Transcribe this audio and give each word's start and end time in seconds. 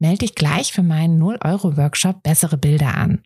Melde 0.00 0.18
dich 0.20 0.34
gleich 0.34 0.72
für 0.72 0.82
meinen 0.82 1.22
0-Euro-Workshop 1.22 2.22
Bessere 2.22 2.56
Bilder 2.56 2.96
an. 2.96 3.22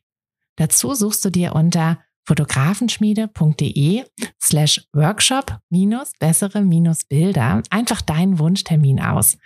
Dazu 0.57 0.95
suchst 0.95 1.25
du 1.25 1.31
dir 1.31 1.55
unter 1.55 2.01
fotografenschmiede.de 2.27 4.05
slash 4.43 4.85
workshop 4.93 5.59
minus 5.71 6.13
bessere 6.19 6.63
minus 6.63 7.05
Bilder 7.05 7.63
einfach 7.71 8.01
deinen 8.01 8.39
Wunschtermin 8.39 9.01
aus. 9.01 9.39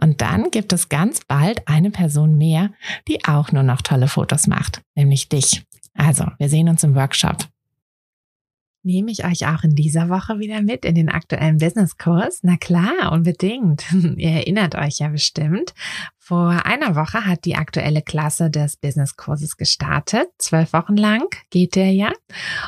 Und 0.00 0.20
dann 0.20 0.50
gibt 0.50 0.72
es 0.72 0.88
ganz 0.88 1.20
bald 1.26 1.66
eine 1.68 1.90
Person 1.90 2.36
mehr, 2.36 2.70
die 3.08 3.24
auch 3.24 3.52
nur 3.52 3.62
noch 3.62 3.82
tolle 3.82 4.08
Fotos 4.08 4.46
macht, 4.46 4.82
nämlich 4.94 5.28
dich. 5.28 5.64
Also, 5.94 6.26
wir 6.38 6.48
sehen 6.48 6.68
uns 6.68 6.82
im 6.82 6.96
Workshop 6.96 7.48
nehme 8.84 9.10
ich 9.10 9.24
euch 9.24 9.46
auch 9.46 9.64
in 9.64 9.74
dieser 9.74 10.08
Woche 10.08 10.38
wieder 10.38 10.62
mit 10.62 10.84
in 10.84 10.94
den 10.94 11.08
aktuellen 11.08 11.58
Businesskurs? 11.58 12.40
Na 12.42 12.56
klar, 12.56 13.12
unbedingt. 13.12 13.84
Ihr 14.16 14.30
erinnert 14.30 14.74
euch 14.74 14.98
ja 14.98 15.08
bestimmt. 15.08 15.74
Vor 16.26 16.64
einer 16.64 16.96
Woche 16.96 17.26
hat 17.26 17.44
die 17.44 17.54
aktuelle 17.54 18.00
Klasse 18.00 18.50
des 18.50 18.78
Businesskurses 18.78 19.58
gestartet. 19.58 20.28
Zwölf 20.38 20.72
Wochen 20.72 20.96
lang 20.96 21.26
geht 21.50 21.76
der 21.76 21.92
ja. 21.92 22.12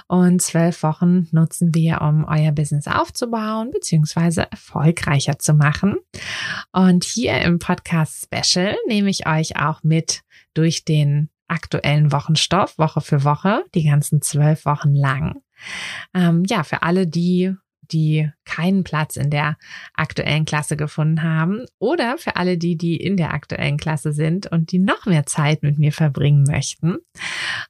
Und 0.09 0.43
zwölf 0.43 0.83
Wochen 0.83 1.27
nutzen 1.31 1.75
wir, 1.75 2.03
um 2.03 2.27
euer 2.27 2.53
Business 2.53 2.87
aufzubauen 2.87 3.71
bzw. 3.71 4.45
erfolgreicher 4.51 5.39
zu 5.39 5.55
machen. 5.55 5.97
Und 6.71 7.05
hier 7.05 7.41
im 7.41 7.59
Podcast 7.59 8.27
Special 8.27 8.77
nehme 8.89 9.09
ich 9.09 9.27
euch 9.27 9.57
auch 9.57 9.83
mit 9.83 10.21
durch 10.53 10.85
den 10.85 11.31
aktuellen 11.49 12.13
Wochenstoff, 12.13 12.77
Woche 12.77 13.01
für 13.01 13.25
Woche, 13.25 13.65
die 13.75 13.85
ganzen 13.85 14.21
zwölf 14.21 14.67
Wochen 14.67 14.95
lang. 14.95 15.41
Ähm, 16.13 16.43
ja, 16.47 16.63
für 16.63 16.83
alle 16.83 17.07
die, 17.07 17.55
die 17.93 18.31
keinen 18.45 18.85
Platz 18.85 19.17
in 19.17 19.31
der 19.31 19.57
aktuellen 19.95 20.45
Klasse 20.45 20.77
gefunden 20.77 21.23
haben 21.23 21.67
oder 21.79 22.19
für 22.19 22.37
alle 22.37 22.59
die, 22.59 22.77
die 22.77 22.97
in 22.97 23.17
der 23.17 23.33
aktuellen 23.33 23.77
Klasse 23.77 24.13
sind 24.13 24.47
und 24.47 24.73
die 24.73 24.79
noch 24.79 25.07
mehr 25.07 25.27
Zeit 25.27 25.63
mit 25.63 25.79
mir 25.79 25.93
verbringen 25.93 26.45
möchten. 26.45 26.99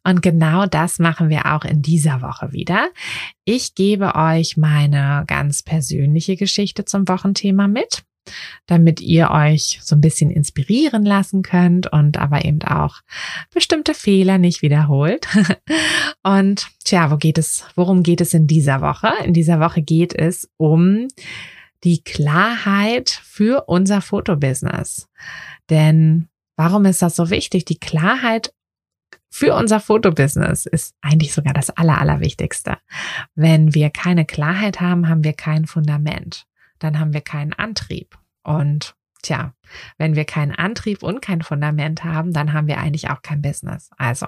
Und 0.04 0.22
genau 0.22 0.66
das 0.66 0.98
machen 0.98 1.28
wir 1.28 1.52
auch 1.54 1.64
in 1.64 1.82
dieser 1.82 2.22
Woche 2.22 2.52
wieder. 2.52 2.90
Ich 3.44 3.74
gebe 3.74 4.14
euch 4.14 4.56
meine 4.56 5.24
ganz 5.26 5.62
persönliche 5.62 6.36
Geschichte 6.36 6.84
zum 6.84 7.08
Wochenthema 7.08 7.68
mit 7.68 8.04
damit 8.66 9.00
ihr 9.00 9.30
euch 9.30 9.80
so 9.82 9.96
ein 9.96 10.00
bisschen 10.00 10.30
inspirieren 10.30 11.04
lassen 11.04 11.42
könnt 11.42 11.92
und 11.92 12.16
aber 12.16 12.44
eben 12.44 12.62
auch 12.62 13.00
bestimmte 13.52 13.94
Fehler 13.94 14.38
nicht 14.38 14.62
wiederholt. 14.62 15.26
Und 16.22 16.68
tja, 16.84 17.10
wo 17.10 17.16
geht 17.16 17.38
es, 17.38 17.64
worum 17.76 18.02
geht 18.02 18.20
es 18.20 18.34
in 18.34 18.46
dieser 18.46 18.80
Woche? 18.80 19.10
In 19.24 19.32
dieser 19.32 19.60
Woche 19.60 19.82
geht 19.82 20.12
es 20.12 20.50
um 20.56 21.06
die 21.84 22.02
Klarheit 22.02 23.10
für 23.10 23.64
unser 23.68 24.00
Fotobusiness. 24.00 25.08
Denn 25.70 26.28
warum 26.56 26.84
ist 26.84 27.02
das 27.02 27.14
so 27.14 27.30
wichtig? 27.30 27.64
Die 27.64 27.78
Klarheit 27.78 28.52
für 29.30 29.54
unser 29.54 29.80
Fotobusiness 29.80 30.66
ist 30.66 30.94
eigentlich 31.02 31.34
sogar 31.34 31.52
das 31.52 31.70
Aller, 31.70 32.00
Allerwichtigste. 32.00 32.78
Wenn 33.34 33.74
wir 33.74 33.90
keine 33.90 34.24
Klarheit 34.24 34.80
haben, 34.80 35.08
haben 35.08 35.24
wir 35.24 35.34
kein 35.34 35.66
Fundament 35.66 36.46
dann 36.78 36.98
haben 36.98 37.12
wir 37.12 37.20
keinen 37.20 37.52
Antrieb. 37.52 38.18
Und 38.42 38.94
tja, 39.22 39.54
wenn 39.98 40.14
wir 40.14 40.24
keinen 40.24 40.52
Antrieb 40.52 41.02
und 41.02 41.20
kein 41.20 41.42
Fundament 41.42 42.04
haben, 42.04 42.32
dann 42.32 42.52
haben 42.52 42.66
wir 42.66 42.78
eigentlich 42.78 43.10
auch 43.10 43.22
kein 43.22 43.42
Business. 43.42 43.90
Also, 43.96 44.26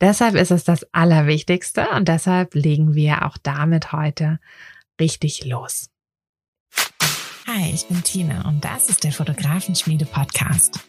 deshalb 0.00 0.34
ist 0.34 0.50
es 0.50 0.64
das 0.64 0.86
Allerwichtigste 0.92 1.88
und 1.90 2.08
deshalb 2.08 2.54
legen 2.54 2.94
wir 2.94 3.26
auch 3.26 3.36
damit 3.42 3.92
heute 3.92 4.38
richtig 5.00 5.44
los. 5.44 5.90
Hi, 7.46 7.72
ich 7.74 7.86
bin 7.88 8.02
Tina 8.04 8.48
und 8.48 8.64
das 8.64 8.88
ist 8.88 9.02
der 9.04 9.12
Fotografenschmiede 9.12 10.06
Podcast. 10.06 10.80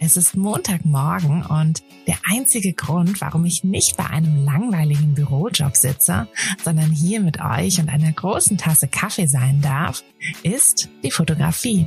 Es 0.00 0.16
ist 0.16 0.36
Montagmorgen 0.36 1.44
und 1.44 1.82
der 2.06 2.18
einzige 2.24 2.72
Grund, 2.72 3.20
warum 3.20 3.44
ich 3.44 3.64
nicht 3.64 3.96
bei 3.96 4.06
einem 4.06 4.44
langweiligen 4.44 5.14
Bürojob 5.14 5.76
sitze, 5.76 6.28
sondern 6.64 6.90
hier 6.90 7.20
mit 7.20 7.40
euch 7.40 7.80
und 7.80 7.88
einer 7.88 8.12
großen 8.12 8.56
Tasse 8.58 8.88
Kaffee 8.88 9.26
sein 9.26 9.60
darf, 9.60 10.04
ist 10.42 10.88
die 11.02 11.10
Fotografie. 11.10 11.86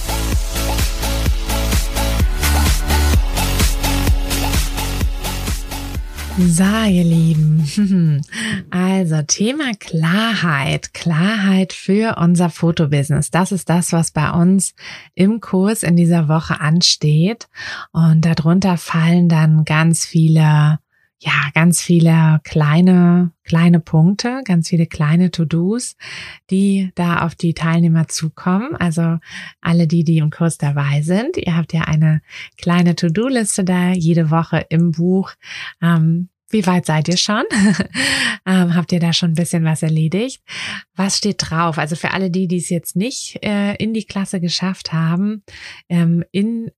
So, 6.37 6.63
ihr 6.63 7.03
Lieben. 7.03 8.21
Also 8.69 9.21
Thema 9.23 9.73
Klarheit. 9.79 10.93
Klarheit 10.93 11.73
für 11.73 12.17
unser 12.17 12.49
Fotobusiness. 12.49 13.31
Das 13.31 13.51
ist 13.51 13.69
das, 13.69 13.91
was 13.91 14.11
bei 14.11 14.31
uns 14.31 14.73
im 15.13 15.41
Kurs 15.41 15.83
in 15.83 15.95
dieser 15.95 16.29
Woche 16.29 16.61
ansteht. 16.61 17.49
Und 17.91 18.21
darunter 18.21 18.77
fallen 18.77 19.27
dann 19.27 19.65
ganz 19.65 20.05
viele 20.05 20.79
ja, 21.23 21.51
ganz 21.53 21.81
viele 21.81 22.41
kleine, 22.43 23.31
kleine 23.43 23.79
Punkte, 23.79 24.41
ganz 24.43 24.69
viele 24.69 24.87
kleine 24.87 25.29
To-Dos, 25.29 25.95
die 26.49 26.91
da 26.95 27.21
auf 27.21 27.35
die 27.35 27.53
Teilnehmer 27.53 28.07
zukommen. 28.07 28.75
Also 28.75 29.19
alle 29.61 29.85
die, 29.85 30.03
die 30.03 30.17
im 30.17 30.31
Kurs 30.31 30.57
dabei 30.57 31.03
sind. 31.03 31.37
Ihr 31.37 31.55
habt 31.55 31.73
ja 31.73 31.81
eine 31.81 32.21
kleine 32.57 32.95
To-Do-Liste 32.95 33.63
da 33.63 33.91
jede 33.91 34.31
Woche 34.31 34.65
im 34.69 34.93
Buch. 34.93 35.33
Ähm, 35.79 36.29
wie 36.49 36.65
weit 36.65 36.87
seid 36.87 37.07
ihr 37.07 37.17
schon? 37.17 37.43
ähm, 38.47 38.73
habt 38.75 38.91
ihr 38.91 38.99
da 38.99 39.13
schon 39.13 39.31
ein 39.31 39.35
bisschen 39.35 39.63
was 39.63 39.83
erledigt? 39.83 40.41
Was 40.95 41.17
steht 41.17 41.37
drauf? 41.37 41.77
Also 41.77 41.95
für 41.95 42.11
alle 42.11 42.31
die, 42.31 42.47
die 42.47 42.57
es 42.57 42.69
jetzt 42.69 42.95
nicht 42.95 43.37
äh, 43.43 43.75
in 43.75 43.93
die 43.93 44.05
Klasse 44.05 44.41
geschafft 44.41 44.91
haben, 44.91 45.43
ähm, 45.87 46.23
in 46.31 46.71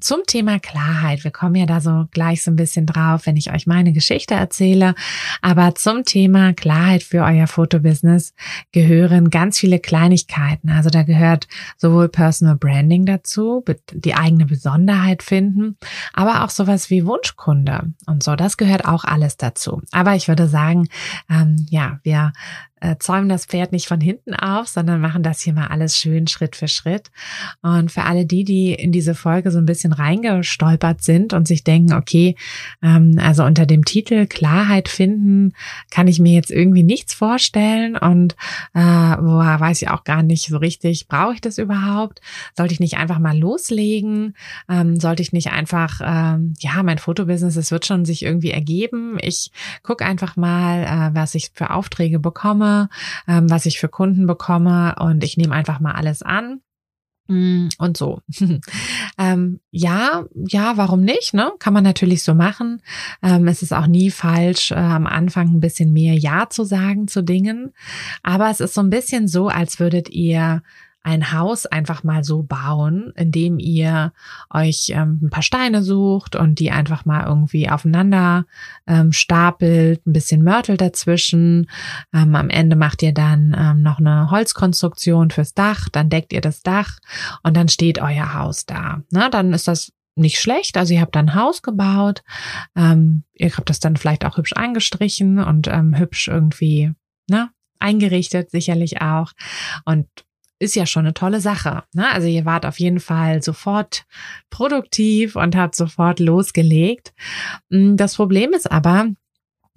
zum 0.00 0.20
Thema 0.26 0.58
Klarheit. 0.58 1.24
Wir 1.24 1.30
kommen 1.30 1.54
ja 1.54 1.66
da 1.66 1.80
so 1.80 2.06
gleich 2.10 2.42
so 2.42 2.50
ein 2.50 2.56
bisschen 2.56 2.86
drauf, 2.86 3.26
wenn 3.26 3.36
ich 3.36 3.52
euch 3.52 3.66
meine 3.66 3.92
Geschichte 3.92 4.34
erzähle. 4.34 4.94
Aber 5.40 5.74
zum 5.74 6.04
Thema 6.04 6.52
Klarheit 6.52 7.02
für 7.02 7.22
euer 7.22 7.46
Fotobusiness 7.46 8.34
gehören 8.72 9.30
ganz 9.30 9.58
viele 9.58 9.78
Kleinigkeiten. 9.78 10.70
Also 10.70 10.90
da 10.90 11.02
gehört 11.02 11.46
sowohl 11.76 12.08
Personal 12.08 12.56
Branding 12.56 13.06
dazu, 13.06 13.64
die 13.92 14.14
eigene 14.14 14.46
Besonderheit 14.46 15.22
finden, 15.22 15.76
aber 16.12 16.44
auch 16.44 16.50
sowas 16.50 16.90
wie 16.90 17.06
Wunschkunde 17.06 17.92
und 18.06 18.22
so. 18.22 18.36
Das 18.36 18.56
gehört 18.56 18.84
auch 18.84 19.04
alles 19.04 19.36
dazu. 19.36 19.80
Aber 19.92 20.14
ich 20.14 20.28
würde 20.28 20.48
sagen, 20.48 20.88
ähm, 21.30 21.66
ja, 21.70 22.00
wir 22.02 22.32
äh, 22.80 22.96
zäumen 22.98 23.28
das 23.28 23.46
Pferd 23.46 23.72
nicht 23.72 23.86
von 23.86 24.00
hinten 24.00 24.34
auf, 24.34 24.68
sondern 24.68 25.00
machen 25.00 25.22
das 25.22 25.40
hier 25.40 25.54
mal 25.54 25.68
alles 25.68 25.96
schön 25.96 26.26
Schritt 26.26 26.54
für 26.54 26.68
Schritt. 26.68 27.10
Und 27.62 27.90
für 27.90 28.02
alle 28.02 28.26
die, 28.26 28.44
die 28.44 28.74
in 28.74 28.92
diese 28.92 29.14
Folge 29.14 29.50
so 29.50 29.58
ein 29.58 29.66
bisschen 29.66 29.92
reingestolpert 29.92 31.02
sind 31.02 31.32
und 31.32 31.48
sich 31.48 31.64
denken, 31.64 31.94
okay, 31.94 32.36
ähm, 32.82 33.18
also 33.22 33.44
unter 33.44 33.64
dem 33.64 33.84
Titel 33.84 34.26
Klarheit 34.26 34.88
finden, 34.88 35.54
kann 35.90 36.08
ich 36.08 36.18
mir 36.18 36.32
jetzt 36.32 36.50
irgendwie 36.50 36.82
nichts 36.82 37.14
vorstellen 37.14 37.96
und 37.96 38.36
äh, 38.74 39.16
boah, 39.16 39.56
weiß 39.58 39.80
ich 39.82 39.88
auch 39.88 40.04
gar 40.04 40.22
nicht 40.22 40.48
so 40.48 40.58
richtig, 40.58 41.08
brauche 41.08 41.34
ich 41.34 41.40
das 41.40 41.58
überhaupt? 41.58 42.20
Sollte 42.56 42.74
ich 42.74 42.80
nicht 42.80 42.98
einfach 42.98 43.18
mal 43.18 43.38
loslegen? 43.38 44.34
Ähm, 44.68 45.00
sollte 45.00 45.22
ich 45.22 45.32
nicht 45.32 45.52
einfach, 45.52 46.00
ähm, 46.04 46.54
ja, 46.58 46.82
mein 46.82 46.98
Fotobusiness, 46.98 47.56
es 47.56 47.70
wird 47.70 47.86
schon 47.86 48.04
sich 48.04 48.22
irgendwie 48.24 48.50
ergeben. 48.50 49.16
Ich 49.20 49.52
gucke 49.82 50.04
einfach 50.04 50.36
mal, 50.36 50.84
äh, 50.84 51.14
was 51.14 51.34
ich 51.34 51.50
für 51.54 51.70
Aufträge 51.70 52.18
bekomme, 52.18 52.63
ähm, 53.28 53.50
was 53.50 53.66
ich 53.66 53.78
für 53.78 53.88
Kunden 53.88 54.26
bekomme 54.26 54.96
und 54.98 55.24
ich 55.24 55.36
nehme 55.36 55.54
einfach 55.54 55.80
mal 55.80 55.92
alles 55.92 56.22
an. 56.22 56.60
Mm, 57.26 57.68
und 57.78 57.96
so. 57.96 58.20
ähm, 59.18 59.60
ja, 59.70 60.26
ja, 60.34 60.76
warum 60.76 61.00
nicht? 61.00 61.32
Ne? 61.32 61.52
Kann 61.58 61.72
man 61.72 61.84
natürlich 61.84 62.22
so 62.22 62.34
machen. 62.34 62.82
Ähm, 63.22 63.48
es 63.48 63.62
ist 63.62 63.72
auch 63.72 63.86
nie 63.86 64.10
falsch, 64.10 64.72
äh, 64.72 64.74
am 64.74 65.06
Anfang 65.06 65.48
ein 65.48 65.60
bisschen 65.60 65.92
mehr 65.94 66.14
Ja 66.14 66.50
zu 66.50 66.64
sagen 66.64 67.08
zu 67.08 67.22
Dingen. 67.22 67.72
Aber 68.22 68.50
es 68.50 68.60
ist 68.60 68.74
so 68.74 68.82
ein 68.82 68.90
bisschen 68.90 69.26
so, 69.26 69.48
als 69.48 69.80
würdet 69.80 70.10
ihr 70.10 70.62
ein 71.04 71.32
Haus 71.32 71.66
einfach 71.66 72.02
mal 72.02 72.24
so 72.24 72.42
bauen, 72.42 73.12
indem 73.14 73.58
ihr 73.58 74.12
euch 74.52 74.90
ähm, 74.90 75.20
ein 75.22 75.30
paar 75.30 75.42
Steine 75.42 75.82
sucht 75.82 76.34
und 76.34 76.58
die 76.58 76.70
einfach 76.70 77.04
mal 77.04 77.26
irgendwie 77.26 77.68
aufeinander 77.68 78.46
ähm, 78.86 79.12
stapelt, 79.12 80.04
ein 80.06 80.14
bisschen 80.14 80.42
Mörtel 80.42 80.78
dazwischen. 80.78 81.70
Ähm, 82.14 82.34
am 82.34 82.48
Ende 82.48 82.74
macht 82.74 83.02
ihr 83.02 83.12
dann 83.12 83.54
ähm, 83.56 83.82
noch 83.82 83.98
eine 83.98 84.30
Holzkonstruktion 84.30 85.30
fürs 85.30 85.52
Dach, 85.52 85.90
dann 85.90 86.08
deckt 86.08 86.32
ihr 86.32 86.40
das 86.40 86.62
Dach 86.62 86.98
und 87.42 87.54
dann 87.54 87.68
steht 87.68 88.00
euer 88.00 88.32
Haus 88.32 88.64
da. 88.64 89.02
Na, 89.10 89.28
dann 89.28 89.52
ist 89.52 89.68
das 89.68 89.92
nicht 90.16 90.40
schlecht. 90.40 90.76
Also 90.78 90.94
ihr 90.94 91.02
habt 91.02 91.16
dann 91.16 91.28
ein 91.28 91.34
Haus 91.34 91.60
gebaut, 91.60 92.22
ähm, 92.76 93.24
ihr 93.34 93.54
habt 93.54 93.68
das 93.68 93.78
dann 93.78 93.96
vielleicht 93.96 94.24
auch 94.24 94.38
hübsch 94.38 94.54
angestrichen 94.54 95.38
und 95.38 95.68
ähm, 95.68 95.98
hübsch 95.98 96.28
irgendwie 96.28 96.92
ne, 97.28 97.50
eingerichtet, 97.78 98.50
sicherlich 98.50 99.02
auch. 99.02 99.32
Und 99.84 100.08
ist 100.58 100.76
ja 100.76 100.86
schon 100.86 101.04
eine 101.04 101.14
tolle 101.14 101.40
Sache. 101.40 101.84
Ne? 101.92 102.10
Also 102.10 102.28
ihr 102.28 102.44
wart 102.44 102.64
auf 102.66 102.78
jeden 102.78 103.00
Fall 103.00 103.42
sofort 103.42 104.04
produktiv 104.50 105.36
und 105.36 105.56
habt 105.56 105.74
sofort 105.74 106.20
losgelegt. 106.20 107.12
Mm, 107.70 107.96
das 107.96 108.14
Problem 108.14 108.52
ist 108.52 108.70
aber, 108.70 109.08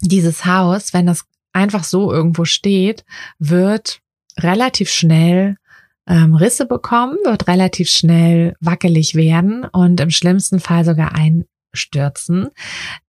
dieses 0.01 0.45
Haus, 0.45 0.93
wenn 0.93 1.07
das 1.07 1.25
einfach 1.53 1.83
so 1.83 2.11
irgendwo 2.11 2.45
steht, 2.45 3.03
wird 3.39 3.99
relativ 4.39 4.89
schnell 4.89 5.57
ähm, 6.07 6.35
Risse 6.35 6.65
bekommen, 6.65 7.17
wird 7.25 7.47
relativ 7.47 7.89
schnell 7.89 8.55
wackelig 8.59 9.15
werden 9.15 9.65
und 9.65 9.99
im 9.99 10.11
schlimmsten 10.11 10.59
Fall 10.59 10.85
sogar 10.85 11.13
einstürzen. 11.13 12.49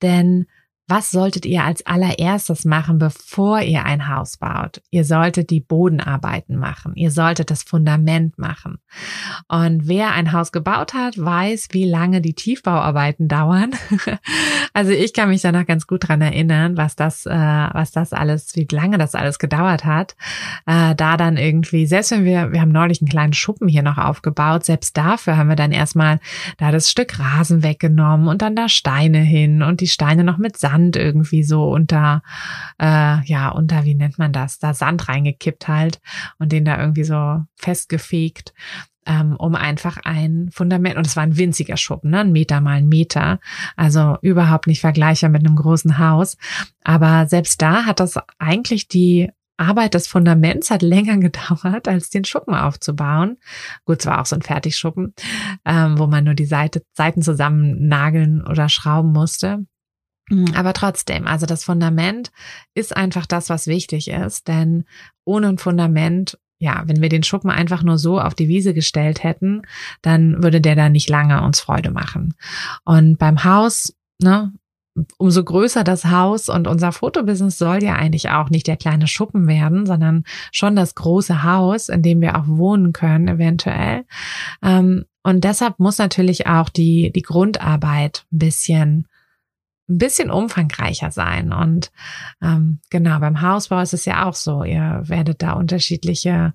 Denn 0.03 0.47
was 0.89 1.11
solltet 1.11 1.45
ihr 1.45 1.65
als 1.65 1.85
allererstes 1.85 2.65
machen, 2.65 2.99
bevor 2.99 3.61
ihr 3.61 3.85
ein 3.85 4.09
Haus 4.09 4.39
baut? 4.39 4.81
Ihr 4.91 5.05
solltet 5.05 5.51
die 5.51 5.61
Bodenarbeiten 5.61 6.57
machen. 6.57 6.95
Ihr 6.97 7.11
solltet 7.11 7.51
das 7.51 7.63
Fundament 7.63 8.39
machen. 8.39 8.79
Und 9.49 9.87
wer 9.87 10.13
ein 10.13 10.33
Haus 10.33 10.51
gebaut 10.51 10.95
hat, 10.95 11.19
weiß, 11.19 11.69
wie 11.73 11.85
lange 11.85 12.23
die 12.23 12.33
Tiefbauarbeiten 12.33 13.29
dauern. 13.29 13.73
also 14.73 14.91
ich 14.91 15.13
kann 15.13 15.29
mich 15.29 15.43
danach 15.43 15.67
ganz 15.67 15.87
gut 15.87 16.09
dran 16.09 16.23
erinnern, 16.23 16.79
was 16.79 16.97
das, 16.97 17.27
äh, 17.27 17.35
was 17.35 17.93
das 17.93 18.15
alles, 18.15 18.57
wie 18.57 18.67
lange 18.71 18.97
das 18.97 19.15
alles 19.15 19.39
gedauert 19.39 19.85
hat. 19.85 20.17
Äh, 20.65 20.95
da 20.95 21.19
dann 21.19 21.37
irgendwie, 21.37 21.85
selbst 21.85 22.13
wenn 22.13 22.25
wir, 22.25 22.53
wir 22.53 22.63
haben 22.63 22.73
neulich 22.73 23.03
einen 23.03 23.11
kleinen 23.11 23.35
Schuppen 23.35 23.69
hier 23.69 23.83
noch 23.83 23.99
aufgebaut, 23.99 24.65
selbst 24.65 24.97
dafür 24.97 25.37
haben 25.37 25.51
wir 25.51 25.57
dann 25.57 25.73
erstmal 25.73 26.19
da 26.57 26.73
das 26.73 26.91
Stück 26.91 27.19
Rasen 27.19 27.63
weggenommen 27.63 28.27
und 28.27 28.41
dann 28.41 28.57
da 28.57 28.71
Steine 28.71 29.19
hin 29.19 29.63
und 29.63 29.83
die 29.83 29.87
Steine 29.87 30.25
noch 30.25 30.39
mit 30.39 30.57
Sand 30.57 30.78
Sand 30.79 30.97
irgendwie 30.97 31.43
so 31.43 31.71
unter, 31.71 32.23
äh, 32.81 33.25
ja, 33.25 33.51
unter, 33.51 33.85
wie 33.85 33.95
nennt 33.95 34.19
man 34.19 34.33
das, 34.33 34.59
da 34.59 34.75
Sand 34.75 35.09
reingekippt 35.09 35.69
halt 35.69 36.01
und 36.39 36.53
den 36.53 36.65
da 36.65 36.79
irgendwie 36.79 37.05
so 37.05 37.43
festgefegt 37.57 38.55
ähm, 39.07 39.37
um 39.37 39.55
einfach 39.55 39.97
ein 40.05 40.51
Fundament, 40.53 40.97
und 40.97 41.07
es 41.07 41.17
war 41.17 41.23
ein 41.23 41.39
winziger 41.39 41.79
Schuppen, 41.79 42.11
ne? 42.11 42.21
ein 42.21 42.33
Meter 42.33 42.61
mal 42.61 42.77
ein 42.77 42.89
Meter, 42.89 43.41
also 43.75 44.19
überhaupt 44.21 44.67
nicht 44.67 44.83
vergleichbar 44.83 45.31
mit 45.31 45.47
einem 45.47 45.57
großen 45.57 45.97
Haus. 45.97 46.37
Aber 46.85 47.27
selbst 47.27 47.63
da 47.63 47.87
hat 47.87 48.01
das 48.01 48.17
eigentlich 48.39 48.87
die 48.87 49.31
Arbeit 49.57 49.95
des 49.95 50.07
Fundaments 50.09 50.71
hat 50.71 50.83
länger 50.83 51.17
gedauert, 51.19 51.89
als 51.89 52.11
den 52.11 52.25
Schuppen 52.25 52.55
aufzubauen. 52.55 53.39
Gut, 53.87 54.03
zwar 54.03 54.21
auch 54.21 54.27
so 54.27 54.37
ein 54.37 54.43
Fertigschuppen, 54.43 55.15
ähm, 55.65 55.99
wo 55.99 56.07
man 56.07 56.25
nur 56.25 56.35
die 56.35 56.45
Seite, 56.45 56.83
Seiten 56.93 57.23
zusammen 57.23 57.89
nageln 57.89 58.47
oder 58.47 58.69
schrauben 58.69 59.13
musste. 59.13 59.65
Mhm, 60.29 60.55
aber 60.55 60.73
trotzdem, 60.73 61.27
also 61.27 61.47
das 61.47 61.65
Fundament 61.65 62.31
ist 62.75 62.97
einfach 62.97 63.27
das, 63.27 63.51
was 63.51 63.67
wichtig 63.67 64.09
ist, 64.09 64.49
denn 64.49 64.85
ohne 65.25 65.49
ein 65.49 65.59
Fundament, 65.59 66.39
ja, 66.59 66.83
wenn 66.87 67.01
wir 67.01 67.09
den 67.09 67.23
Schuppen 67.23 67.51
einfach 67.51 67.83
nur 67.83 67.99
so 67.99 68.21
auf 68.21 68.35
die 68.35 68.49
Wiese 68.49 68.75
gestellt 68.75 69.23
hätten, 69.23 69.63
dann 70.03 70.43
würde 70.43 70.61
der 70.61 70.77
da 70.77 70.89
nicht 70.89 71.09
lange 71.09 71.43
uns 71.43 71.61
Freude 71.61 71.91
machen. 71.91 72.35
Und 72.85 73.19
beim 73.19 73.45
Haus, 73.45 73.95
ne, 74.21 74.53
umso 75.17 75.45
größer 75.45 75.85
das 75.85 76.07
Haus 76.07 76.49
und 76.49 76.67
unser 76.67 76.93
Fotobusiness 76.93 77.59
soll 77.59 77.83
ja 77.83 77.95
eigentlich 77.95 78.31
auch 78.31 78.51
nicht 78.51 78.67
der 78.67 78.77
kleine 78.77 79.07
Schuppen 79.07 79.47
werden, 79.47 79.87
sondern 79.87 80.25
schon 80.51 80.77
das 80.77 80.95
große 80.95 81.43
Haus, 81.45 81.89
in 81.89 82.03
dem 82.03 82.21
wir 82.21 82.37
auch 82.37 82.47
wohnen 82.47 82.93
können, 82.93 83.29
eventuell. 83.29 84.05
Ähm, 84.63 85.05
und 85.23 85.45
deshalb 85.45 85.79
muss 85.79 85.99
natürlich 85.99 86.47
auch 86.47 86.69
die, 86.69 87.13
die 87.15 87.23
Grundarbeit 87.23 88.25
ein 88.33 88.39
bisschen 88.39 89.07
ein 89.89 89.99
bisschen 89.99 90.31
umfangreicher 90.31 91.11
sein. 91.11 91.53
Und 91.53 91.91
ähm, 92.43 92.81
genau, 92.91 93.19
beim 93.21 93.41
Hausbau 93.41 93.81
ist 93.81 93.95
es 93.95 94.05
ja 94.05 94.27
auch 94.27 94.35
so. 94.35 94.63
Ihr 94.63 95.03
werdet 95.05 95.43
da 95.43 95.53
unterschiedliche, 95.53 96.53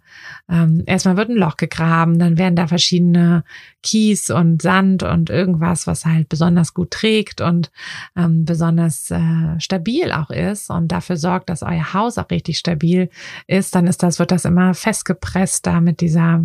ähm, 0.50 0.84
erstmal 0.86 1.18
wird 1.18 1.30
ein 1.30 1.38
Loch 1.38 1.58
gegraben, 1.58 2.20
dann 2.20 2.38
werden 2.38 2.56
da 2.56 2.68
verschiedene 2.68 3.44
Kies 3.82 4.30
und 4.30 4.62
Sand 4.62 5.04
und 5.04 5.30
irgendwas, 5.30 5.88
was 5.88 6.06
halt 6.06 6.30
besonders 6.30 6.74
gut 6.74 6.92
trägt 6.92 7.42
und 7.42 7.72
ähm, 8.16 8.46
besonders 8.46 9.10
äh, 9.10 9.60
stabil 9.60 10.12
auch 10.12 10.30
ist 10.30 10.70
und 10.70 10.90
dafür 10.90 11.18
sorgt, 11.18 11.50
dass 11.50 11.64
euer 11.64 11.94
Haus 11.94 12.18
auch 12.18 12.30
richtig 12.30 12.60
stabil 12.60 13.10
ist, 13.48 13.74
dann 13.74 13.88
ist 13.88 14.04
das, 14.04 14.20
wird 14.20 14.32
das 14.32 14.46
immer 14.46 14.74
festgepresst 14.74 15.66
da 15.66 15.82
mit 15.82 16.02
dieser 16.02 16.44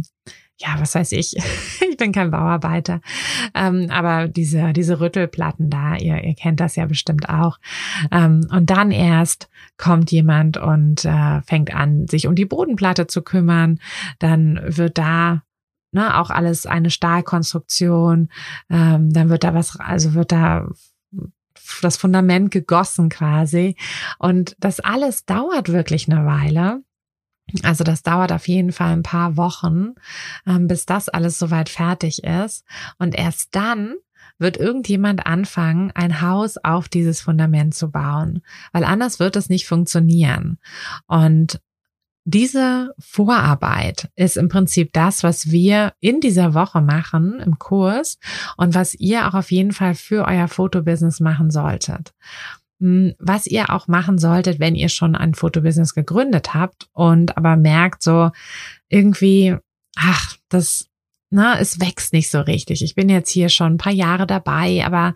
ja, 0.61 0.75
was 0.79 0.94
weiß 0.94 1.12
ich, 1.12 1.37
ich 1.37 1.88
bin 1.98 2.12
kein 2.12 2.30
Bauarbeiter, 2.30 3.00
ähm, 3.54 3.88
aber 3.90 4.28
diese, 4.28 4.72
diese 4.72 5.00
Rüttelplatten 5.00 5.68
da, 5.68 5.96
ihr, 5.96 6.24
ihr 6.24 6.34
kennt 6.34 6.60
das 6.60 6.76
ja 6.76 6.86
bestimmt 6.86 7.28
auch. 7.28 7.58
Ähm, 8.10 8.46
und 8.50 8.70
dann 8.70 8.90
erst 8.90 9.50
kommt 9.76 10.10
jemand 10.10 10.56
und 10.56 11.04
äh, 11.04 11.42
fängt 11.42 11.74
an, 11.74 12.06
sich 12.08 12.26
um 12.26 12.34
die 12.34 12.46
Bodenplatte 12.46 13.06
zu 13.06 13.22
kümmern. 13.22 13.78
Dann 14.18 14.60
wird 14.64 14.96
da 14.96 15.42
ne, 15.92 16.18
auch 16.18 16.30
alles 16.30 16.66
eine 16.66 16.90
Stahlkonstruktion. 16.90 18.28
Ähm, 18.70 19.12
dann 19.12 19.28
wird 19.28 19.44
da 19.44 19.54
was, 19.54 19.78
also 19.78 20.14
wird 20.14 20.32
da 20.32 20.66
das 21.82 21.96
Fundament 21.96 22.50
gegossen 22.50 23.08
quasi. 23.08 23.76
Und 24.18 24.56
das 24.58 24.80
alles 24.80 25.25
dauert 25.26 25.70
wirklich 25.70 26.11
eine 26.11 26.25
Weile. 26.25 26.82
Also 27.62 27.85
das 27.85 28.02
dauert 28.02 28.33
auf 28.33 28.49
jeden 28.49 28.73
Fall 28.73 28.93
ein 28.93 29.02
paar 29.02 29.37
Wochen, 29.37 29.95
ähm, 30.47 30.67
bis 30.67 30.87
das 30.87 31.09
alles 31.09 31.38
soweit 31.38 31.69
fertig 31.69 32.25
ist. 32.25 32.64
Und 32.99 33.14
erst 33.14 33.55
dann 33.55 33.95
wird 34.38 34.57
irgendjemand 34.57 35.26
anfangen, 35.26 35.90
ein 35.95 36.21
Haus 36.21 36.57
auf 36.59 36.88
dieses 36.88 37.21
Fundament 37.21 37.75
zu 37.75 37.90
bauen, 37.90 38.43
weil 38.73 38.85
anders 38.85 39.19
wird 39.19 39.37
es 39.37 39.49
nicht 39.49 39.67
funktionieren. 39.67 40.59
Und 41.07 41.61
diese 42.31 42.95
Vorarbeit 42.99 44.11
ist 44.14 44.37
im 44.37 44.50
Prinzip 44.50 44.93
das, 44.93 45.23
was 45.23 45.50
wir 45.50 45.95
in 46.00 46.21
dieser 46.21 46.52
Woche 46.52 46.83
machen 46.83 47.40
im 47.40 47.59
Kurs 47.59 48.19
und 48.59 48.75
was 48.75 48.95
ihr 48.95 49.26
auch 49.26 49.33
auf 49.33 49.50
jeden 49.50 49.73
Fall 49.73 49.95
für 49.95 50.26
euer 50.26 50.47
Fotobusiness 50.47 51.21
machen 51.21 51.50
solltet. 51.50 52.12
Hm, 52.80 53.14
was 53.18 53.47
ihr 53.47 53.70
auch 53.70 53.88
machen 53.88 54.18
solltet, 54.18 54.61
wenn 54.61 54.75
ihr 54.75 54.88
schon 54.88 55.16
ein 55.16 55.35
Fotobusiness 55.35 55.94
gegründet 55.94 56.54
habt 56.54 56.88
und 56.92 57.37
aber 57.37 57.56
merkt 57.56 58.02
so 58.02 58.30
irgendwie, 58.88 59.56
ach, 59.97 60.37
das 60.49 60.88
na, 61.30 61.56
ne, 61.56 61.61
es 61.61 61.78
wächst 61.78 62.14
nicht 62.14 62.30
so 62.30 62.40
richtig. 62.40 62.82
Ich 62.82 62.94
bin 62.94 63.11
jetzt 63.11 63.30
hier 63.30 63.50
schon 63.50 63.75
ein 63.75 63.78
paar 63.78 63.92
Jahre 63.92 64.26
dabei, 64.26 64.82
aber 64.87 65.12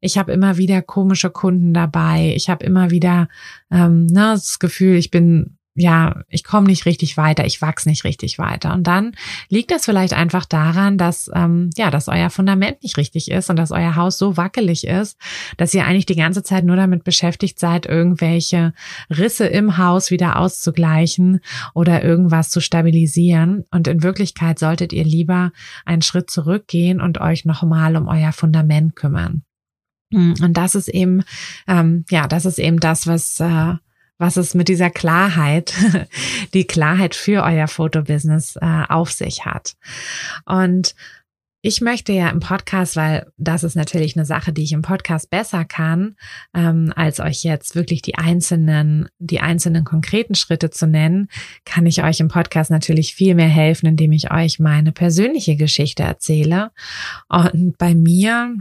ich 0.00 0.16
habe 0.16 0.32
immer 0.32 0.56
wieder 0.56 0.80
komische 0.80 1.28
Kunden 1.28 1.74
dabei. 1.74 2.32
Ich 2.34 2.48
habe 2.48 2.64
immer 2.64 2.90
wieder 2.90 3.28
ähm, 3.70 4.06
na, 4.06 4.30
ne, 4.30 4.34
das 4.34 4.58
Gefühl, 4.58 4.96
ich 4.96 5.10
bin 5.10 5.58
ja, 5.80 6.22
ich 6.28 6.44
komme 6.44 6.66
nicht 6.66 6.84
richtig 6.84 7.16
weiter, 7.16 7.46
ich 7.46 7.62
wachse 7.62 7.88
nicht 7.88 8.04
richtig 8.04 8.38
weiter. 8.38 8.74
Und 8.74 8.86
dann 8.86 9.12
liegt 9.48 9.70
das 9.70 9.86
vielleicht 9.86 10.12
einfach 10.12 10.44
daran, 10.44 10.98
dass 10.98 11.30
ähm, 11.34 11.70
ja, 11.76 11.90
dass 11.90 12.08
euer 12.08 12.30
Fundament 12.30 12.82
nicht 12.82 12.96
richtig 12.98 13.30
ist 13.30 13.50
und 13.50 13.56
dass 13.56 13.70
euer 13.70 13.96
Haus 13.96 14.18
so 14.18 14.36
wackelig 14.36 14.86
ist, 14.86 15.18
dass 15.56 15.74
ihr 15.74 15.86
eigentlich 15.86 16.06
die 16.06 16.16
ganze 16.16 16.42
Zeit 16.42 16.64
nur 16.64 16.76
damit 16.76 17.02
beschäftigt 17.04 17.58
seid, 17.58 17.86
irgendwelche 17.86 18.74
Risse 19.08 19.46
im 19.46 19.78
Haus 19.78 20.10
wieder 20.10 20.36
auszugleichen 20.36 21.40
oder 21.74 22.04
irgendwas 22.04 22.50
zu 22.50 22.60
stabilisieren. 22.60 23.64
Und 23.70 23.88
in 23.88 24.02
Wirklichkeit 24.02 24.58
solltet 24.58 24.92
ihr 24.92 25.04
lieber 25.04 25.52
einen 25.84 26.02
Schritt 26.02 26.30
zurückgehen 26.30 27.00
und 27.00 27.20
euch 27.20 27.44
nochmal 27.44 27.96
um 27.96 28.06
euer 28.06 28.32
Fundament 28.32 28.96
kümmern. 28.96 29.42
Und 30.42 30.54
das 30.54 30.74
ist 30.74 30.88
eben, 30.88 31.22
ähm, 31.68 32.04
ja, 32.10 32.26
das 32.26 32.44
ist 32.44 32.58
eben 32.58 32.80
das, 32.80 33.06
was 33.06 33.38
äh, 33.40 33.74
was 34.20 34.36
es 34.36 34.54
mit 34.54 34.68
dieser 34.68 34.90
Klarheit, 34.90 35.72
die 36.54 36.66
Klarheit 36.66 37.14
für 37.14 37.42
euer 37.42 37.68
Fotobusiness 37.68 38.56
äh, 38.56 38.84
auf 38.88 39.10
sich 39.10 39.46
hat. 39.46 39.76
Und 40.44 40.94
ich 41.62 41.80
möchte 41.80 42.12
ja 42.12 42.28
im 42.28 42.40
Podcast, 42.40 42.96
weil 42.96 43.30
das 43.36 43.64
ist 43.64 43.76
natürlich 43.76 44.16
eine 44.16 44.24
Sache, 44.24 44.52
die 44.52 44.62
ich 44.62 44.72
im 44.72 44.82
Podcast 44.82 45.30
besser 45.30 45.64
kann, 45.64 46.16
ähm, 46.54 46.92
als 46.96 47.20
euch 47.20 47.44
jetzt 47.44 47.74
wirklich 47.74 48.02
die 48.02 48.16
einzelnen, 48.16 49.08
die 49.18 49.40
einzelnen 49.40 49.84
konkreten 49.84 50.34
Schritte 50.34 50.70
zu 50.70 50.86
nennen, 50.86 51.28
kann 51.64 51.86
ich 51.86 52.02
euch 52.02 52.20
im 52.20 52.28
Podcast 52.28 52.70
natürlich 52.70 53.14
viel 53.14 53.34
mehr 53.34 53.48
helfen, 53.48 53.86
indem 53.86 54.12
ich 54.12 54.30
euch 54.30 54.58
meine 54.58 54.92
persönliche 54.92 55.56
Geschichte 55.56 56.02
erzähle. 56.02 56.70
Und 57.28 57.76
bei 57.76 57.94
mir, 57.94 58.56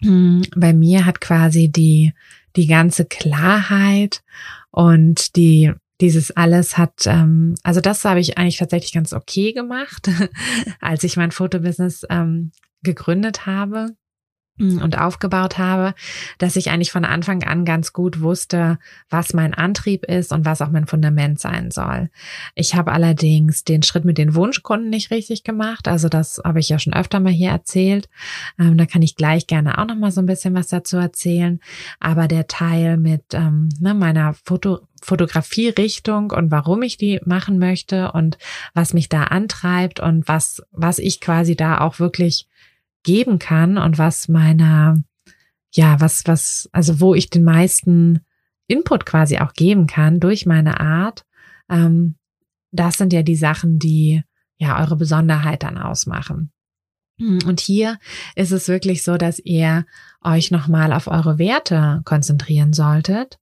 hm, 0.00 0.42
bei 0.54 0.74
mir 0.74 1.06
hat 1.06 1.20
quasi 1.22 1.70
die, 1.70 2.12
die 2.56 2.66
ganze 2.66 3.04
Klarheit 3.06 4.22
und 4.76 5.36
die 5.36 5.72
dieses 6.02 6.30
alles 6.36 6.76
hat, 6.76 7.06
ähm, 7.06 7.54
also 7.62 7.80
das 7.80 8.04
habe 8.04 8.20
ich 8.20 8.36
eigentlich 8.36 8.58
tatsächlich 8.58 8.92
ganz 8.92 9.14
okay 9.14 9.54
gemacht, 9.54 10.10
als 10.80 11.02
ich 11.02 11.16
mein 11.16 11.30
Fotobusiness 11.30 12.04
ähm, 12.10 12.52
gegründet 12.82 13.46
habe. 13.46 13.96
Mm, 14.58 14.78
und 14.78 14.98
aufgebaut 14.98 15.58
habe, 15.58 15.94
dass 16.38 16.56
ich 16.56 16.70
eigentlich 16.70 16.90
von 16.90 17.04
Anfang 17.04 17.42
an 17.42 17.66
ganz 17.66 17.92
gut 17.92 18.20
wusste, 18.20 18.78
was 19.10 19.34
mein 19.34 19.52
Antrieb 19.52 20.04
ist 20.04 20.32
und 20.32 20.46
was 20.46 20.62
auch 20.62 20.70
mein 20.70 20.86
Fundament 20.86 21.38
sein 21.38 21.70
soll. 21.70 22.08
Ich 22.54 22.74
habe 22.74 22.92
allerdings 22.92 23.64
den 23.64 23.82
Schritt 23.82 24.06
mit 24.06 24.16
den 24.16 24.34
Wunschkunden 24.34 24.88
nicht 24.88 25.10
richtig 25.10 25.44
gemacht. 25.44 25.88
Also 25.88 26.08
das 26.08 26.40
habe 26.42 26.60
ich 26.60 26.70
ja 26.70 26.78
schon 26.78 26.94
öfter 26.94 27.20
mal 27.20 27.32
hier 27.32 27.50
erzählt. 27.50 28.08
Ähm, 28.58 28.78
da 28.78 28.86
kann 28.86 29.02
ich 29.02 29.16
gleich 29.16 29.46
gerne 29.46 29.76
auch 29.76 29.86
noch 29.86 29.96
mal 29.96 30.10
so 30.10 30.22
ein 30.22 30.26
bisschen 30.26 30.54
was 30.54 30.68
dazu 30.68 30.96
erzählen. 30.96 31.60
Aber 32.00 32.26
der 32.26 32.46
Teil 32.46 32.96
mit 32.96 33.34
ähm, 33.34 33.68
ne, 33.78 33.92
meiner 33.92 34.32
Foto 34.34 34.80
Fotografierichtung 35.02 36.30
und 36.32 36.50
warum 36.50 36.82
ich 36.82 36.96
die 36.96 37.20
machen 37.24 37.58
möchte 37.58 38.12
und 38.12 38.38
was 38.72 38.94
mich 38.94 39.10
da 39.10 39.24
antreibt 39.24 40.00
und 40.00 40.26
was, 40.26 40.62
was 40.72 40.98
ich 40.98 41.20
quasi 41.20 41.54
da 41.54 41.82
auch 41.82 42.00
wirklich 42.00 42.48
geben 43.06 43.38
kann 43.38 43.78
und 43.78 43.98
was 43.98 44.28
meiner, 44.28 45.00
ja, 45.72 46.00
was, 46.00 46.26
was, 46.26 46.68
also 46.72 47.00
wo 47.00 47.14
ich 47.14 47.30
den 47.30 47.44
meisten 47.44 48.20
Input 48.66 49.06
quasi 49.06 49.38
auch 49.38 49.54
geben 49.54 49.86
kann 49.86 50.18
durch 50.20 50.44
meine 50.44 50.80
Art, 50.80 51.24
ähm, 51.70 52.16
das 52.72 52.98
sind 52.98 53.12
ja 53.12 53.22
die 53.22 53.36
Sachen, 53.36 53.78
die 53.78 54.22
ja 54.58 54.80
eure 54.80 54.96
Besonderheit 54.96 55.62
dann 55.62 55.78
ausmachen. 55.78 56.50
Und 57.46 57.60
hier 57.60 57.98
ist 58.34 58.50
es 58.50 58.68
wirklich 58.68 59.02
so, 59.02 59.16
dass 59.16 59.38
ihr 59.38 59.86
euch 60.22 60.50
nochmal 60.50 60.92
auf 60.92 61.06
eure 61.06 61.38
Werte 61.38 62.02
konzentrieren 62.04 62.72
solltet 62.72 63.38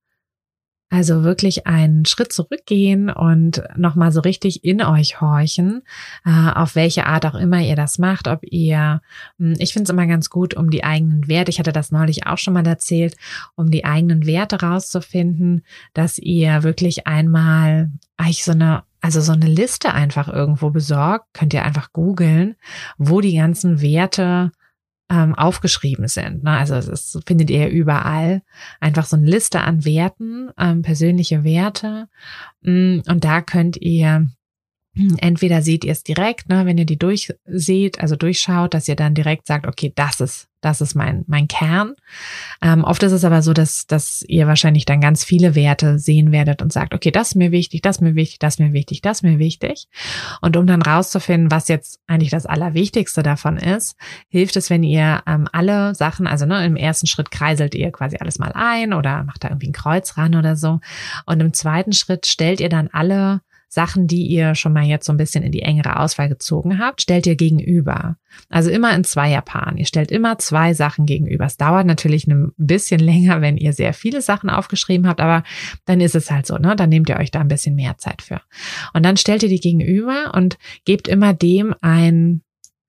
also 0.95 1.25
wirklich 1.25 1.67
einen 1.67 2.05
Schritt 2.05 2.33
zurückgehen 2.33 3.11
und 3.11 3.65
nochmal 3.77 4.13
so 4.13 4.21
richtig 4.21 4.65
in 4.65 4.81
euch 4.81 5.21
horchen, 5.21 5.83
äh, 6.25 6.31
auf 6.55 6.77
welche 6.77 7.07
Art 7.07 7.27
auch 7.27 7.35
immer 7.35 7.61
ihr 7.61 7.75
das 7.75 7.99
macht, 7.99 8.29
ob 8.29 8.41
ihr, 8.45 9.03
hm, 9.39 9.55
ich 9.59 9.73
finde 9.73 9.85
es 9.85 9.91
immer 9.91 10.07
ganz 10.07 10.31
gut, 10.31 10.55
um 10.55 10.71
die 10.71 10.85
eigenen 10.85 11.27
Werte, 11.27 11.51
ich 11.51 11.59
hatte 11.59 11.73
das 11.73 11.91
neulich 11.91 12.29
auch 12.29 12.39
schon 12.39 12.55
mal 12.55 12.65
erzählt, 12.65 13.17
um 13.57 13.73
die 13.73 13.85
eigenen 13.85 14.25
Werte 14.25 14.61
rauszufinden, 14.61 15.65
dass 15.95 16.19
ihr 16.19 16.63
wirklich 16.63 17.09
einmal 17.09 17.91
eigentlich 18.17 18.45
so 18.45 18.53
eine 18.53 18.85
also 19.01 19.21
so 19.21 19.33
eine 19.33 19.49
Liste 19.49 19.93
einfach 19.93 20.29
irgendwo 20.29 20.71
besorgt, 20.71 21.27
könnt 21.35 21.53
ihr 21.53 21.63
einfach 21.63 21.93
googeln, 21.93 22.55
wo 22.97 23.21
die 23.21 23.37
ganzen 23.37 23.83
Werte 23.83 24.51
ähm, 25.11 25.35
aufgeschrieben 25.35 26.09
sind. 26.09 26.45
Ne? 26.45 26.51
Also 26.51 26.75
das 26.81 27.19
findet 27.27 27.51
ihr 27.51 27.69
überall. 27.69 28.43
Einfach 28.81 29.05
so 29.05 29.17
eine 29.17 29.27
Liste 29.27 29.61
an 29.61 29.85
Werten, 29.85 30.51
ähm, 30.59 30.83
persönliche 30.83 31.45
Werte. 31.45 32.09
Mm, 32.63 33.01
und 33.07 33.25
da 33.25 33.41
könnt 33.43 33.77
ihr 33.77 34.29
entweder 35.19 35.63
seht 35.63 35.85
ihr 35.85 35.93
es 35.93 36.05
direkt, 36.05 36.49
ne, 36.49 36.67
wenn 36.67 36.79
ihr 36.79 36.87
die 36.87 36.99
durchseht, 36.99 38.01
also 38.01 38.15
durchschaut, 38.15 38.75
dass 38.75 38.87
ihr 38.87 38.95
dann 38.95 39.15
direkt 39.15 39.47
sagt, 39.47 39.67
okay, 39.67 39.93
das 39.95 40.21
ist, 40.21 40.49
das 40.61 40.81
ist 40.81 40.95
mein, 40.95 41.25
mein 41.27 41.49
Kern. 41.49 41.95
Ähm, 42.63 42.85
oft 42.85 43.03
ist 43.03 43.13
es 43.13 43.25
aber 43.25 43.43
so, 43.43 43.53
dass, 43.53 43.87
dass 43.87 44.25
ihr 44.29 44.47
wahrscheinlich 44.47 44.85
dann 44.85 45.01
ganz 45.01 45.25
viele 45.25 45.57
Werte 45.57 45.99
sehen 45.99 46.31
werdet 46.31 46.63
und 46.63 46.73
sagt, 46.73 46.95
okay, 46.95 47.11
das 47.11 47.29
ist 47.29 47.35
mir 47.35 47.51
wichtig, 47.51 47.83
das 47.83 47.97
ist 47.97 48.01
mir 48.03 48.15
wichtig, 48.15 48.39
das 48.39 48.55
ist 48.55 48.61
mir 48.61 48.73
wichtig, 48.73 49.03
das 49.03 49.19
ist 49.19 49.23
mir 49.25 49.39
wichtig. 49.41 49.89
Und 50.41 50.57
um 50.57 50.67
dann 50.67 50.81
rauszufinden, 50.81 51.51
was 51.51 51.67
jetzt 51.69 51.99
eigentlich 52.07 52.31
das 52.31 52.47
Allerwichtigste 52.47 53.25
davon 53.25 53.57
ist, 53.57 53.97
hilft 54.29 54.57
es, 54.57 54.71
wenn 54.71 54.85
ihr 54.85 55.23
ähm, 55.27 55.49
alle 55.53 55.95
Sachen, 55.97 56.29
also 56.29 56.47
ne, 56.47 56.65
im 56.65 56.77
ersten 56.77 57.09
Schritt 57.09 57.33
kreiselt 57.33 57.75
ihr 57.75 57.91
quasi 57.91 58.19
alles 58.19 58.39
mal 58.39 58.53
ein 58.55 58.93
oder 58.93 59.25
macht 59.25 59.43
da 59.43 59.49
irgendwie 59.49 59.71
ein 59.71 59.73
Kreuz 59.73 60.17
ran 60.17 60.37
oder 60.37 60.55
so. 60.55 60.79
Und 61.27 61.41
im 61.41 61.53
zweiten 61.53 61.93
Schritt 61.93 62.27
stellt 62.27 62.61
ihr 62.61 62.69
dann 62.69 62.89
alle 62.93 63.41
Sachen, 63.75 64.07
die 64.07 64.27
ihr 64.29 64.55
schon 64.55 64.73
mal 64.73 64.85
jetzt 64.85 65.05
so 65.05 65.13
ein 65.13 65.17
bisschen 65.17 65.43
in 65.43 65.51
die 65.51 65.63
engere 65.63 65.99
Auswahl 65.99 66.29
gezogen 66.29 66.79
habt, 66.79 67.03
stellt 67.03 67.27
ihr 67.27 67.35
gegenüber. 67.35 68.17
Also 68.49 68.71
immer 68.71 68.95
in 68.95 69.03
Zweierpaaren. 69.03 69.77
Ihr 69.77 69.87
stellt 69.87 70.13
immer 70.13 70.39
zwei 70.39 70.75
Sachen 70.75 71.07
gegenüber. 71.07 71.45
Es 71.45 71.57
dauert 71.57 71.85
natürlich 71.85 72.29
ein 72.29 72.53
bisschen 72.57 73.01
länger, 73.01 73.41
wenn 73.41 73.57
ihr 73.57 73.73
sehr 73.73 73.93
viele 73.93 74.23
Sachen 74.23 74.49
aufgeschrieben 74.49 75.09
habt, 75.09 75.21
aber 75.21 75.43
dann 75.87 76.01
ist 76.01 76.15
es 76.15 76.31
halt 76.31 76.47
so, 76.47 76.57
ne? 76.57 76.77
Dann 76.77 76.89
nehmt 76.89 77.09
ihr 77.09 77.17
euch 77.17 77.33
da 77.33 77.41
ein 77.41 77.49
bisschen 77.49 77.75
mehr 77.75 77.99
Zeit 77.99 78.23
für. 78.23 78.41
Und 78.93 79.05
dann 79.05 79.17
stellt 79.17 79.43
ihr 79.43 79.49
die 79.49 79.61
gegenüber 79.61 80.33
und 80.35 80.57
gebt 80.85 81.09
immer 81.09 81.35
dem 81.35 81.75
ein, 81.81 82.43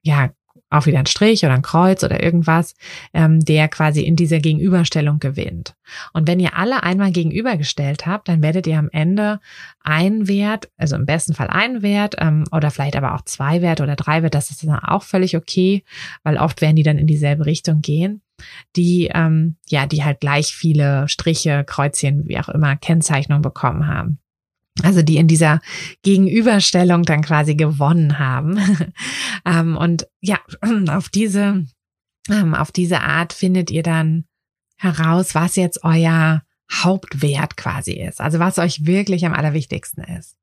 ja, 0.04 0.30
auch 0.70 0.86
wieder 0.86 1.00
ein 1.00 1.06
Strich 1.06 1.44
oder 1.44 1.54
ein 1.54 1.62
Kreuz 1.62 2.04
oder 2.04 2.22
irgendwas, 2.24 2.76
ähm, 3.14 3.40
der 3.40 3.68
quasi 3.68 4.02
in 4.02 4.16
dieser 4.16 4.40
Gegenüberstellung 4.40 5.20
gewinnt. 5.20 5.76
Und 6.14 6.28
wenn 6.28 6.40
ihr 6.40 6.58
alle 6.58 6.84
einmal 6.84 7.12
gegenübergestellt 7.12 8.06
habt, 8.06 8.28
dann 8.28 8.42
werdet 8.42 8.68
ihr 8.68 8.80
am 8.80 8.90
Ende 8.92 9.40
einen 9.82 10.28
Wert, 10.28 10.70
also 10.78 10.96
im 10.96 11.06
besten 11.06 11.34
Fall 11.34 11.48
einen 11.48 11.82
Wert 11.82 12.16
ähm, 12.20 12.46
oder 12.52 12.72
vielleicht 12.72 12.96
aber 12.96 13.14
auch 13.16 13.22
zwei 13.22 13.62
Werte 13.62 13.84
oder 13.84 13.96
drei 13.96 14.24
Werte, 14.24 14.38
das 14.38 14.52
ist 14.52 14.64
dann 14.64 14.80
auch 14.80 15.04
völlig 15.04 15.38
okay, 15.38 15.84
weil 16.24 16.38
oft 16.38 16.62
werden 16.62 16.76
die 16.76 16.84
dann 16.84 16.98
in 16.98 17.08
dieselbe 17.08 17.46
Richtung 17.46 17.82
gehen 17.82 18.22
die 18.76 19.10
ähm, 19.14 19.56
ja, 19.70 19.86
die 19.86 20.04
halt 20.04 20.20
gleich 20.20 20.54
viele 20.54 21.08
Striche, 21.08 21.64
Kreuzchen, 21.64 22.28
wie 22.28 22.38
auch 22.38 22.50
immer, 22.50 22.76
Kennzeichnung 22.76 23.42
bekommen 23.42 23.88
haben 23.88 24.20
also 24.84 25.02
die 25.02 25.18
in 25.18 25.28
dieser 25.28 25.62
Gegenüberstellung 26.04 27.04
dann 27.04 27.22
quasi 27.22 27.56
gewonnen 27.56 28.20
haben. 28.20 28.60
ähm, 29.46 29.78
und 29.78 30.08
ja, 30.22 30.40
auf 30.90 31.10
diese, 31.10 31.66
ähm, 32.30 32.54
auf 32.54 32.72
diese 32.72 33.02
Art 33.02 33.34
findet 33.34 33.72
ihr 33.72 33.84
dann 33.84 34.26
heraus, 34.78 35.36
was 35.36 35.56
jetzt 35.56 35.84
euer 35.84 36.44
Hauptwert 36.72 37.58
quasi 37.58 37.94
ist. 37.94 38.20
Also 38.20 38.40
was 38.40 38.58
euch 38.58 38.86
wirklich 38.86 39.26
am 39.26 39.34
allerwichtigsten 39.34 40.04
ist. 40.04 40.36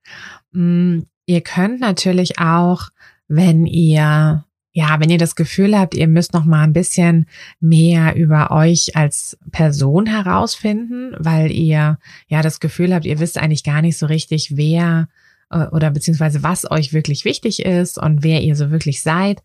Mm, 0.53 1.01
ihr 1.27 1.41
könnt 1.41 1.81
natürlich 1.81 2.39
auch, 2.39 2.89
wenn 3.29 3.67
ihr 3.67 4.45
ja, 4.73 4.99
wenn 5.00 5.11
ihr 5.11 5.19
das 5.19 5.37
Gefühl 5.37 5.79
habt, 5.79 5.95
ihr 5.95 6.09
müsst 6.09 6.33
noch 6.33 6.47
mal 6.47 6.62
ein 6.62 6.73
bisschen 6.73 7.26
mehr 7.61 8.17
über 8.17 8.50
euch 8.50 8.97
als 8.97 9.37
Person 9.50 10.07
herausfinden, 10.07 11.14
weil 11.19 11.50
ihr 11.50 11.99
ja 12.29 12.43
das 12.43 12.59
Gefühl 12.59 12.95
habt, 12.95 13.05
ihr 13.05 13.21
wisst 13.21 13.38
eigentlich 13.38 13.64
gar 13.64 13.83
nicht 13.83 13.99
so 13.99 14.07
richtig, 14.07 14.57
wer 14.57 15.09
oder 15.52 15.90
beziehungsweise 15.90 16.42
was 16.42 16.71
euch 16.71 16.92
wirklich 16.92 17.25
wichtig 17.25 17.64
ist 17.64 17.99
und 17.99 18.23
wer 18.23 18.42
ihr 18.42 18.56
so 18.56 18.71
wirklich 18.71 19.02
seid, 19.02 19.42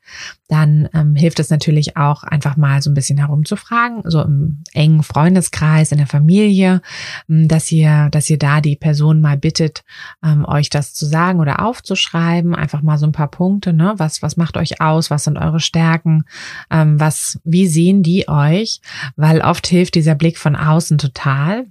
dann 0.47 0.87
ähm, 0.93 1.15
hilft 1.15 1.39
es 1.39 1.49
natürlich 1.49 1.97
auch 1.97 2.23
einfach 2.23 2.55
mal 2.55 2.81
so 2.81 2.89
ein 2.89 2.93
bisschen 2.93 3.17
herumzufragen, 3.17 4.01
so 4.05 4.21
im 4.21 4.63
engen 4.73 5.03
Freundeskreis, 5.03 5.91
in 5.91 5.97
der 5.97 6.07
Familie, 6.07 6.81
ähm, 7.29 7.47
dass 7.47 7.71
ihr, 7.71 8.09
dass 8.11 8.29
ihr 8.29 8.39
da 8.39 8.61
die 8.61 8.75
Person 8.77 9.19
mal 9.21 9.37
bittet, 9.37 9.83
ähm, 10.23 10.45
euch 10.45 10.69
das 10.69 10.93
zu 10.93 11.05
sagen 11.05 11.39
oder 11.39 11.63
aufzuschreiben, 11.65 12.55
einfach 12.55 12.81
mal 12.81 12.97
so 12.97 13.05
ein 13.05 13.11
paar 13.11 13.29
Punkte, 13.29 13.73
ne, 13.73 13.93
was, 13.97 14.21
was 14.21 14.37
macht 14.37 14.57
euch 14.57 14.79
aus, 14.81 15.09
was 15.09 15.25
sind 15.25 15.37
eure 15.37 15.59
Stärken, 15.59 16.23
ähm, 16.71 16.99
was, 16.99 17.39
wie 17.43 17.67
sehen 17.67 18.03
die 18.03 18.29
euch, 18.29 18.79
weil 19.15 19.41
oft 19.41 19.67
hilft 19.67 19.95
dieser 19.95 20.15
Blick 20.15 20.37
von 20.37 20.55
außen 20.55 20.97
total. 20.97 21.67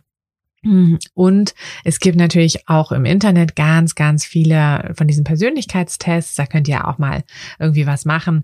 Mhm. 0.67 0.99
Und 1.15 1.55
es 1.85 2.01
gibt 2.01 2.19
natürlich 2.19 2.69
auch 2.69 2.91
im 2.91 3.05
Internet 3.05 3.55
ganz, 3.55 3.95
ganz 3.95 4.25
viele 4.25 4.93
von 4.97 5.07
diesen 5.07 5.23
Persönlichkeitstests. 5.23 6.35
Da 6.35 6.47
könnt 6.47 6.67
ihr 6.67 6.89
auch 6.89 6.99
mal 6.99 7.23
irgendwie 7.61 7.87
was 7.87 8.05
machen. 8.05 8.43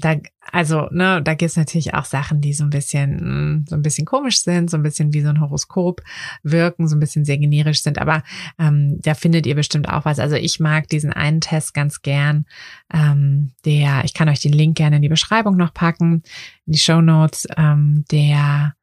da, 0.00 0.14
also, 0.52 0.86
ne, 0.92 1.20
da 1.22 1.34
gibt's 1.34 1.56
natürlich 1.56 1.92
auch 1.92 2.04
Sachen, 2.04 2.40
die 2.40 2.52
so 2.52 2.62
ein 2.62 2.70
bisschen, 2.70 3.66
so 3.68 3.74
ein 3.74 3.82
bisschen 3.82 4.06
komisch 4.06 4.40
sind, 4.42 4.70
so 4.70 4.76
ein 4.76 4.82
bisschen 4.84 5.12
wie 5.12 5.20
so 5.20 5.28
ein 5.28 5.40
Horoskop 5.40 6.02
wirken, 6.44 6.86
so 6.86 6.96
ein 6.96 7.00
bisschen 7.00 7.24
sehr 7.24 7.36
generisch 7.36 7.82
sind, 7.82 7.98
aber 7.98 8.22
ähm, 8.58 8.98
da 9.02 9.14
findet 9.14 9.46
ihr 9.46 9.56
bestimmt 9.56 9.88
auch 9.88 10.04
was. 10.04 10.20
Also 10.20 10.36
ich 10.36 10.60
mag 10.60 10.88
diesen 10.88 11.12
einen 11.12 11.40
Test 11.40 11.74
ganz 11.74 12.00
gern. 12.00 12.46
Ähm, 12.94 13.50
der, 13.64 14.04
ich 14.04 14.14
kann 14.14 14.28
euch 14.28 14.40
den 14.40 14.52
Link 14.52 14.76
gerne 14.76 14.96
in 14.96 15.02
die 15.02 15.08
Beschreibung 15.08 15.56
noch 15.56 15.74
packen, 15.74 16.22
in 16.64 16.72
die 16.72 16.78
Show 16.78 17.02
Notes, 17.02 17.46
ähm, 17.56 18.04
der 18.10 18.74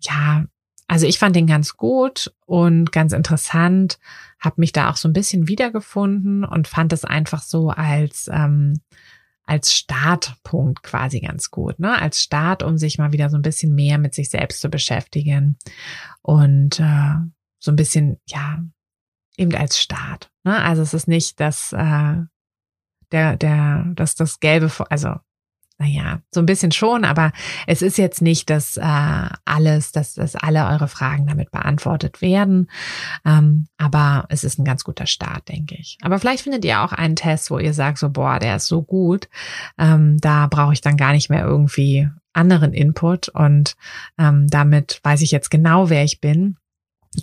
ja, 0.00 0.44
also 0.86 1.06
ich 1.06 1.18
fand 1.18 1.34
den 1.34 1.46
ganz 1.46 1.76
gut 1.76 2.32
und 2.46 2.92
ganz 2.92 3.12
interessant, 3.12 3.98
habe 4.38 4.56
mich 4.58 4.72
da 4.72 4.90
auch 4.90 4.96
so 4.96 5.08
ein 5.08 5.12
bisschen 5.12 5.48
wiedergefunden 5.48 6.44
und 6.44 6.68
fand 6.68 6.92
es 6.92 7.04
einfach 7.04 7.42
so 7.42 7.70
als 7.70 8.28
ähm, 8.32 8.80
als 9.46 9.74
Startpunkt 9.74 10.82
quasi 10.82 11.20
ganz 11.20 11.50
gut, 11.50 11.78
ne? 11.78 12.00
Als 12.00 12.22
Start, 12.22 12.62
um 12.62 12.78
sich 12.78 12.98
mal 12.98 13.12
wieder 13.12 13.28
so 13.28 13.36
ein 13.36 13.42
bisschen 13.42 13.74
mehr 13.74 13.98
mit 13.98 14.14
sich 14.14 14.30
selbst 14.30 14.60
zu 14.60 14.70
beschäftigen 14.70 15.58
und 16.22 16.80
äh, 16.80 17.16
so 17.58 17.70
ein 17.70 17.76
bisschen, 17.76 18.18
ja, 18.26 18.62
eben 19.36 19.54
als 19.54 19.78
Start. 19.80 20.30
Ne? 20.44 20.62
Also 20.62 20.82
es 20.82 20.94
ist 20.94 21.08
nicht 21.08 21.40
das, 21.40 21.72
äh, 21.72 22.16
der, 23.12 23.36
der, 23.36 23.92
das, 23.94 24.14
das 24.14 24.40
gelbe, 24.40 24.70
also 24.90 25.16
naja, 25.84 26.20
so 26.30 26.40
ein 26.40 26.46
bisschen 26.46 26.72
schon, 26.72 27.04
aber 27.04 27.32
es 27.66 27.82
ist 27.82 27.98
jetzt 27.98 28.22
nicht, 28.22 28.48
dass 28.48 28.76
äh, 28.76 29.28
alles, 29.44 29.92
dass, 29.92 30.14
dass 30.14 30.34
alle 30.34 30.66
eure 30.66 30.88
Fragen 30.88 31.26
damit 31.26 31.50
beantwortet 31.50 32.22
werden. 32.22 32.70
Ähm, 33.24 33.66
aber 33.76 34.24
es 34.30 34.44
ist 34.44 34.58
ein 34.58 34.64
ganz 34.64 34.84
guter 34.84 35.06
Start, 35.06 35.48
denke 35.48 35.76
ich. 35.78 35.98
Aber 36.02 36.18
vielleicht 36.18 36.42
findet 36.42 36.64
ihr 36.64 36.80
auch 36.80 36.92
einen 36.92 37.16
Test, 37.16 37.50
wo 37.50 37.58
ihr 37.58 37.74
sagt, 37.74 37.98
so, 37.98 38.08
boah, 38.08 38.38
der 38.38 38.56
ist 38.56 38.66
so 38.66 38.82
gut, 38.82 39.28
ähm, 39.78 40.16
da 40.18 40.46
brauche 40.46 40.72
ich 40.72 40.80
dann 40.80 40.96
gar 40.96 41.12
nicht 41.12 41.28
mehr 41.28 41.44
irgendwie 41.44 42.08
anderen 42.32 42.72
Input 42.72 43.28
und 43.28 43.76
ähm, 44.18 44.48
damit 44.48 45.00
weiß 45.04 45.20
ich 45.20 45.30
jetzt 45.30 45.50
genau, 45.50 45.90
wer 45.90 46.02
ich 46.02 46.20
bin 46.20 46.56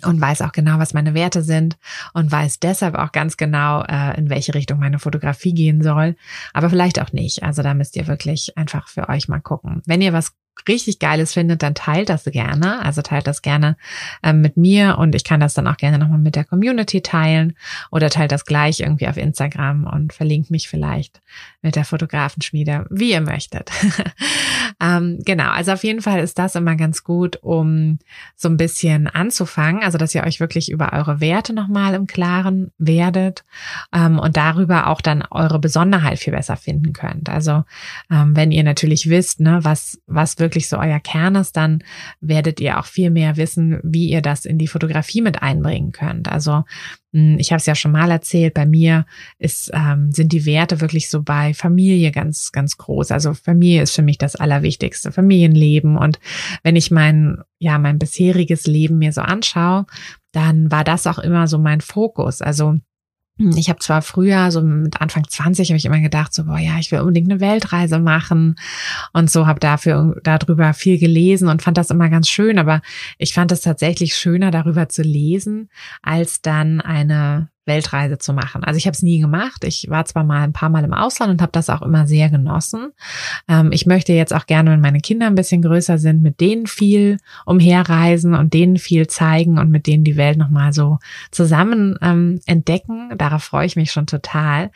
und 0.04 0.20
weiß 0.20 0.42
auch 0.42 0.52
genau, 0.52 0.78
was 0.78 0.94
meine 0.94 1.14
Werte 1.14 1.42
sind 1.42 1.76
und 2.12 2.30
weiß 2.30 2.60
deshalb 2.60 2.94
auch 2.96 3.12
ganz 3.12 3.36
genau, 3.36 3.82
äh, 3.82 4.16
in 4.18 4.30
welche 4.30 4.54
Richtung 4.54 4.78
meine 4.78 4.98
Fotografie 4.98 5.54
gehen 5.54 5.82
soll. 5.82 6.16
Aber 6.52 6.70
vielleicht 6.70 7.00
auch 7.00 7.12
nicht. 7.12 7.42
Also 7.42 7.62
da 7.62 7.74
müsst 7.74 7.96
ihr 7.96 8.06
wirklich 8.06 8.56
einfach 8.56 8.88
für 8.88 9.08
euch 9.08 9.28
mal 9.28 9.40
gucken. 9.40 9.82
Wenn 9.86 10.02
ihr 10.02 10.12
was 10.12 10.32
richtig 10.68 10.98
Geiles 10.98 11.32
findet, 11.32 11.62
dann 11.62 11.74
teilt 11.74 12.08
das 12.08 12.24
gerne. 12.24 12.82
Also 12.84 13.02
teilt 13.02 13.26
das 13.26 13.42
gerne 13.42 13.76
ähm, 14.22 14.40
mit 14.40 14.56
mir 14.56 14.98
und 14.98 15.14
ich 15.14 15.24
kann 15.24 15.40
das 15.40 15.54
dann 15.54 15.66
auch 15.66 15.76
gerne 15.76 15.98
nochmal 15.98 16.18
mit 16.18 16.36
der 16.36 16.44
Community 16.44 17.00
teilen 17.00 17.54
oder 17.90 18.10
teilt 18.10 18.32
das 18.32 18.44
gleich 18.44 18.80
irgendwie 18.80 19.08
auf 19.08 19.16
Instagram 19.16 19.84
und 19.84 20.12
verlinkt 20.12 20.50
mich 20.50 20.68
vielleicht 20.68 21.20
mit 21.62 21.76
der 21.76 21.84
Fotografenschmiede, 21.84 22.86
wie 22.90 23.12
ihr 23.12 23.20
möchtet. 23.20 23.70
ähm, 24.80 25.18
genau, 25.24 25.50
also 25.50 25.72
auf 25.72 25.84
jeden 25.84 26.02
Fall 26.02 26.20
ist 26.20 26.38
das 26.38 26.54
immer 26.54 26.76
ganz 26.76 27.04
gut, 27.04 27.36
um 27.42 27.98
so 28.36 28.48
ein 28.48 28.56
bisschen 28.56 29.06
anzufangen, 29.06 29.82
also 29.82 29.98
dass 29.98 30.14
ihr 30.14 30.24
euch 30.24 30.40
wirklich 30.40 30.70
über 30.70 30.92
eure 30.92 31.20
Werte 31.20 31.52
nochmal 31.52 31.94
im 31.94 32.06
Klaren 32.06 32.72
werdet 32.78 33.44
ähm, 33.94 34.18
und 34.18 34.36
darüber 34.36 34.88
auch 34.88 35.00
dann 35.00 35.22
eure 35.30 35.58
Besonderheit 35.58 36.18
viel 36.18 36.32
besser 36.32 36.56
finden 36.56 36.92
könnt. 36.92 37.28
Also 37.28 37.64
ähm, 38.10 38.36
wenn 38.36 38.52
ihr 38.52 38.64
natürlich 38.64 39.08
wisst, 39.08 39.40
ne, 39.40 39.60
was, 39.62 40.00
was 40.06 40.38
wirklich 40.38 40.51
so 40.60 40.78
euer 40.78 41.00
Kern 41.00 41.34
ist, 41.34 41.56
dann 41.56 41.82
werdet 42.20 42.60
ihr 42.60 42.78
auch 42.78 42.86
viel 42.86 43.10
mehr 43.10 43.36
wissen, 43.36 43.80
wie 43.82 44.08
ihr 44.08 44.22
das 44.22 44.44
in 44.44 44.58
die 44.58 44.68
Fotografie 44.68 45.22
mit 45.22 45.42
einbringen 45.42 45.92
könnt. 45.92 46.30
Also 46.30 46.64
hm, 47.12 47.36
ich 47.38 47.52
habe 47.52 47.58
es 47.58 47.66
ja 47.66 47.74
schon 47.74 47.92
mal 47.92 48.10
erzählt, 48.10 48.54
bei 48.54 48.66
mir 48.66 49.06
ist, 49.38 49.70
ähm, 49.74 50.12
sind 50.12 50.32
die 50.32 50.46
Werte 50.46 50.80
wirklich 50.80 51.10
so 51.10 51.22
bei 51.22 51.54
Familie 51.54 52.10
ganz, 52.10 52.52
ganz 52.52 52.76
groß. 52.78 53.10
Also 53.10 53.34
Familie 53.34 53.82
ist 53.82 53.94
für 53.94 54.02
mich 54.02 54.18
das 54.18 54.36
Allerwichtigste, 54.36 55.12
Familienleben. 55.12 55.96
Und 55.96 56.20
wenn 56.62 56.76
ich 56.76 56.90
mein, 56.90 57.38
ja, 57.58 57.78
mein 57.78 57.98
bisheriges 57.98 58.66
Leben 58.66 58.98
mir 58.98 59.12
so 59.12 59.20
anschaue, 59.20 59.86
dann 60.32 60.70
war 60.70 60.84
das 60.84 61.06
auch 61.06 61.18
immer 61.18 61.46
so 61.46 61.58
mein 61.58 61.82
Fokus. 61.82 62.40
Also 62.40 62.78
ich 63.38 63.68
habe 63.68 63.78
zwar 63.80 64.02
früher, 64.02 64.50
so 64.50 64.60
mit 64.60 65.00
Anfang 65.00 65.26
20, 65.26 65.70
habe 65.70 65.76
ich 65.76 65.84
immer 65.84 66.00
gedacht, 66.00 66.34
so, 66.34 66.44
boah, 66.44 66.58
ja, 66.58 66.78
ich 66.78 66.92
will 66.92 67.00
unbedingt 67.00 67.30
eine 67.30 67.40
Weltreise 67.40 67.98
machen. 67.98 68.56
Und 69.12 69.30
so, 69.30 69.46
habe 69.46 69.58
dafür 69.58 70.20
darüber 70.22 70.74
viel 70.74 70.98
gelesen 70.98 71.48
und 71.48 71.62
fand 71.62 71.78
das 71.78 71.90
immer 71.90 72.08
ganz 72.08 72.28
schön, 72.28 72.58
aber 72.58 72.82
ich 73.18 73.34
fand 73.34 73.50
es 73.50 73.62
tatsächlich 73.62 74.14
schöner, 74.14 74.50
darüber 74.50 74.88
zu 74.88 75.02
lesen, 75.02 75.70
als 76.02 76.42
dann 76.42 76.80
eine 76.80 77.48
Weltreise 77.64 78.18
zu 78.18 78.32
machen. 78.32 78.64
Also 78.64 78.78
ich 78.78 78.86
habe 78.86 78.94
es 78.94 79.02
nie 79.02 79.20
gemacht. 79.20 79.64
Ich 79.64 79.88
war 79.88 80.04
zwar 80.04 80.24
mal 80.24 80.42
ein 80.42 80.52
paar 80.52 80.68
Mal 80.68 80.84
im 80.84 80.94
Ausland 80.94 81.30
und 81.30 81.42
habe 81.42 81.52
das 81.52 81.70
auch 81.70 81.82
immer 81.82 82.06
sehr 82.06 82.28
genossen. 82.28 82.92
Ähm, 83.48 83.70
ich 83.72 83.86
möchte 83.86 84.12
jetzt 84.12 84.34
auch 84.34 84.46
gerne, 84.46 84.70
wenn 84.70 84.80
meine 84.80 85.00
Kinder 85.00 85.26
ein 85.26 85.34
bisschen 85.34 85.62
größer 85.62 85.98
sind, 85.98 86.22
mit 86.22 86.40
denen 86.40 86.66
viel 86.66 87.18
umherreisen 87.46 88.34
und 88.34 88.52
denen 88.52 88.78
viel 88.78 89.06
zeigen 89.06 89.58
und 89.58 89.70
mit 89.70 89.86
denen 89.86 90.04
die 90.04 90.16
Welt 90.16 90.38
nochmal 90.38 90.72
so 90.72 90.98
zusammen 91.30 91.96
ähm, 92.02 92.40
entdecken. 92.46 93.10
Darauf 93.16 93.44
freue 93.44 93.66
ich 93.66 93.76
mich 93.76 93.92
schon 93.92 94.06
total. 94.06 94.70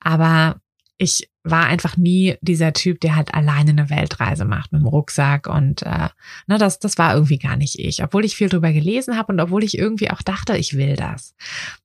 Aber 0.00 0.56
ich 1.00 1.30
war 1.42 1.64
einfach 1.64 1.96
nie 1.96 2.36
dieser 2.42 2.74
Typ, 2.74 3.00
der 3.00 3.16
halt 3.16 3.32
alleine 3.32 3.70
eine 3.70 3.88
Weltreise 3.88 4.44
macht 4.44 4.70
mit 4.70 4.82
dem 4.82 4.86
Rucksack 4.86 5.46
und 5.46 5.80
äh, 5.82 6.10
ne, 6.46 6.58
das, 6.58 6.78
das 6.78 6.98
war 6.98 7.14
irgendwie 7.14 7.38
gar 7.38 7.56
nicht 7.56 7.78
ich, 7.78 8.04
obwohl 8.04 8.26
ich 8.26 8.36
viel 8.36 8.50
drüber 8.50 8.70
gelesen 8.70 9.16
habe 9.16 9.32
und 9.32 9.40
obwohl 9.40 9.64
ich 9.64 9.78
irgendwie 9.78 10.10
auch 10.10 10.20
dachte, 10.20 10.58
ich 10.58 10.76
will 10.76 10.96
das. 10.96 11.34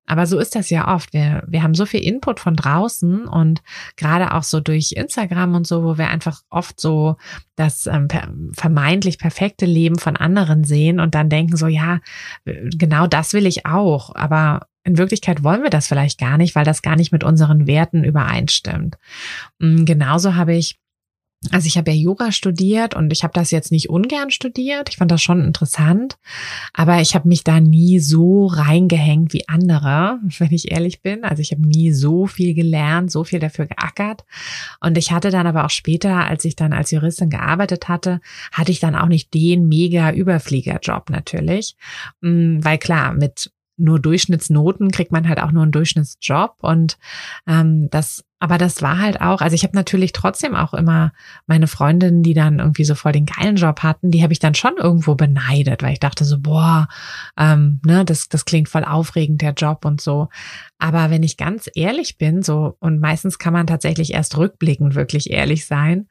Aber 0.06 0.28
so 0.28 0.38
ist 0.38 0.54
das 0.56 0.70
ja 0.70 0.94
oft. 0.94 1.14
Wir, 1.14 1.44
wir 1.48 1.64
haben 1.64 1.76
so 1.76 1.86
viel 1.86 2.04
Input 2.04 2.42
von 2.42 2.58
draußen 2.58 3.26
und 3.26 3.64
gerade 3.96 4.34
auch 4.34 4.44
so 4.44 4.60
durch 4.60 4.92
Instagram 4.92 5.56
und 5.56 5.66
so, 5.66 5.86
wo 5.86 5.98
wir 5.98 6.10
einfach 6.10 6.42
oft 6.50 6.82
so 6.82 7.16
das 7.56 7.88
ähm, 7.88 8.10
vermeintlich 8.54 9.18
perfekte 9.18 9.66
Leben 9.66 9.98
von 9.98 10.18
anderen 10.18 10.66
sehen 10.66 11.00
und 11.00 11.16
dann 11.16 11.30
denken 11.30 11.56
so, 11.56 11.68
ja, 11.68 12.02
genau 12.44 13.08
das 13.08 13.32
will 13.32 13.46
ich 13.46 13.66
auch. 13.66 14.14
Aber 14.14 14.68
in 14.86 14.98
Wirklichkeit 14.98 15.44
wollen 15.44 15.64
wir 15.64 15.70
das 15.70 15.88
vielleicht 15.88 16.20
gar 16.20 16.38
nicht, 16.38 16.56
weil 16.56 16.64
das 16.64 16.82
gar 16.82 16.96
nicht 16.96 17.12
mit 17.12 17.24
unseren 17.24 17.68
Werten 17.68 18.04
übereinstimmt. 18.04 18.96
Mm, 19.60 19.84
genauso 19.84 20.36
habe 20.36 20.56
ich 20.56 20.78
also 21.52 21.68
ich 21.68 21.78
habe 21.78 21.92
ja 21.92 21.98
Yoga 21.98 22.32
studiert 22.32 22.96
und 22.96 23.12
ich 23.14 23.24
habe 23.24 23.34
das 23.34 23.52
jetzt 23.52 23.72
nicht 23.72 23.90
ungern 23.90 24.32
studiert. 24.32 24.90
Ich 24.90 24.98
fand 24.98 25.12
das 25.12 25.22
schon 25.22 25.44
interessant, 25.44 26.18
aber 26.74 27.02
ich 27.02 27.14
habe 27.14 27.28
mich 27.28 27.44
da 27.44 27.60
nie 27.60 28.00
so 28.00 28.48
reingehängt 28.48 29.34
wie 29.34 29.48
andere, 29.48 30.20
wenn 30.40 30.52
ich 30.52 30.72
ehrlich 30.72 31.02
bin. 31.02 31.24
Also 31.24 31.42
ich 31.42 31.52
habe 31.52 31.62
nie 31.62 31.92
so 31.92 32.26
viel 32.26 32.54
gelernt, 32.54 33.12
so 33.12 33.24
viel 33.24 33.40
dafür 33.40 33.68
geackert. 33.68 34.26
Und 34.82 34.98
ich 34.98 35.12
hatte 35.12 35.30
dann 35.30 35.48
aber 35.48 35.66
auch 35.66 35.70
später, 35.70 36.26
als 36.26 36.46
ich 36.46 36.56
dann 36.56 36.74
als 36.74 36.92
Juristin 36.92 37.30
gearbeitet 37.30 37.88
hatte, 37.88 38.22
hatte 38.52 38.72
ich 38.72 38.80
dann 38.80 38.96
auch 38.96 39.08
nicht 39.08 39.34
den 39.34 39.68
mega 39.68 40.12
Überfliegerjob 40.12 41.10
natürlich, 41.10 41.76
mm, 42.22 42.60
weil 42.64 42.78
klar, 42.78 43.14
mit 43.14 43.52
nur 43.78 44.00
Durchschnittsnoten 44.00 44.92
kriegt 44.92 45.12
man 45.12 45.28
halt 45.28 45.42
auch 45.42 45.52
nur 45.52 45.64
einen 45.64 45.72
Durchschnittsjob 45.72 46.56
und 46.62 46.98
ähm, 47.48 47.90
das 47.92 48.24
aber 48.38 48.58
das 48.58 48.82
war 48.82 49.00
halt 49.00 49.22
auch, 49.22 49.42
also 49.42 49.56
ich 49.56 49.64
habe 49.64 49.76
natürlich 49.76 50.12
trotzdem 50.12 50.56
auch 50.56 50.74
immer 50.74 51.14
meine 51.48 51.68
Freundinnen, 51.68 52.22
die 52.22 52.34
dann 52.34 52.60
irgendwie 52.60 52.84
so 52.84 52.94
voll 52.94 53.14
den 53.14 53.26
geilen 53.26 53.56
Job 53.56 53.82
hatten, 53.82 54.12
die 54.12 54.22
habe 54.24 54.34
ich 54.34 54.40
dann 54.40 54.54
schon 54.54 54.76
irgendwo 54.78 55.16
beneidet, 55.16 55.82
weil 55.82 55.94
ich 55.94 56.00
dachte 56.00 56.26
so, 56.26 56.40
boah, 56.40 56.88
ähm, 57.38 57.80
ne, 57.86 58.04
das, 58.04 58.28
das 58.28 58.46
klingt 58.46 58.68
voll 58.68 58.84
aufregend, 58.84 59.42
der 59.42 59.54
Job 59.54 59.86
und 59.86 60.02
so. 60.02 60.28
Aber 60.78 61.10
wenn 61.10 61.24
ich 61.24 61.38
ganz 61.38 61.70
ehrlich 61.74 62.18
bin, 62.18 62.44
so, 62.44 62.76
und 62.80 63.00
meistens 63.00 63.40
kann 63.40 63.54
man 63.54 63.66
tatsächlich 63.66 64.14
erst 64.14 64.38
rückblickend 64.38 64.94
wirklich 64.94 65.32
ehrlich 65.32 65.66
sein, 65.66 66.08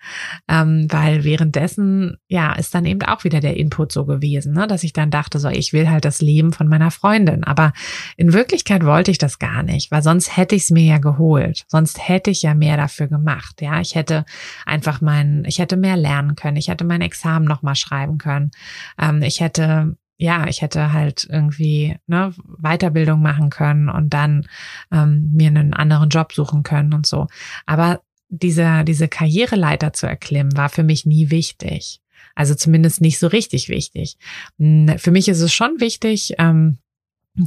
ähm, 0.48 0.86
weil 0.90 1.22
währenddessen, 1.24 2.16
ja, 2.28 2.54
ist 2.54 2.74
dann 2.74 2.86
eben 2.86 3.02
auch 3.02 3.24
wieder 3.24 3.40
der 3.40 3.56
Input 3.58 3.92
so 3.92 4.06
gewesen, 4.06 4.54
ne, 4.54 4.66
dass 4.66 4.82
ich 4.82 4.94
dann 4.94 5.10
dachte, 5.10 5.38
so, 5.38 5.48
ich 5.48 5.72
will 5.74 5.90
halt 5.90 6.04
das 6.06 6.22
Leben 6.22 6.52
von 6.52 6.68
meiner 6.68 6.90
Freundin. 6.90 7.44
Aber 7.44 7.72
in 8.16 8.32
Wirklichkeit 8.32 8.84
wollte 8.84 9.10
ich 9.10 9.18
das 9.18 9.38
gar 9.38 9.62
nicht, 9.62 9.90
weil 9.90 10.02
sonst 10.02 10.36
hätte 10.36 10.54
ich 10.54 10.62
es 10.62 10.70
mir 10.70 10.84
ja 10.84 10.98
geholt. 10.98 11.64
Sonst 11.68 12.08
hätte 12.08 12.30
ich 12.30 12.42
ja 12.42 12.54
mehr 12.54 12.76
dafür 12.76 13.08
gemacht. 13.08 13.60
Ja, 13.60 13.80
ich 13.80 13.94
hätte 13.94 14.24
einfach 14.64 15.00
mein, 15.02 15.44
ich 15.46 15.58
hätte 15.58 15.76
mehr 15.76 15.96
lernen 15.96 16.36
können. 16.36 16.56
Ich 16.56 16.68
hätte 16.68 16.84
mein 16.84 17.02
Examen 17.02 17.46
nochmal 17.46 17.76
schreiben 17.76 18.16
können. 18.18 18.50
Ähm, 18.98 19.22
ich 19.22 19.40
hätte 19.40 19.96
ja, 20.16 20.46
ich 20.46 20.62
hätte 20.62 20.92
halt 20.92 21.26
irgendwie 21.28 21.96
ne, 22.06 22.32
Weiterbildung 22.58 23.20
machen 23.20 23.50
können 23.50 23.88
und 23.88 24.10
dann 24.14 24.46
ähm, 24.92 25.30
mir 25.32 25.48
einen 25.48 25.74
anderen 25.74 26.08
Job 26.08 26.32
suchen 26.32 26.62
können 26.62 26.94
und 26.94 27.06
so. 27.06 27.26
Aber 27.66 28.00
diese, 28.28 28.84
diese 28.84 29.08
Karriereleiter 29.08 29.92
zu 29.92 30.06
erklimmen, 30.06 30.56
war 30.56 30.68
für 30.68 30.82
mich 30.82 31.06
nie 31.06 31.30
wichtig. 31.30 32.00
Also 32.34 32.54
zumindest 32.54 33.00
nicht 33.00 33.18
so 33.18 33.26
richtig 33.26 33.68
wichtig. 33.68 34.16
Hm, 34.58 34.98
für 34.98 35.10
mich 35.10 35.28
ist 35.28 35.40
es 35.40 35.52
schon 35.52 35.80
wichtig, 35.80 36.34
ähm, 36.38 36.78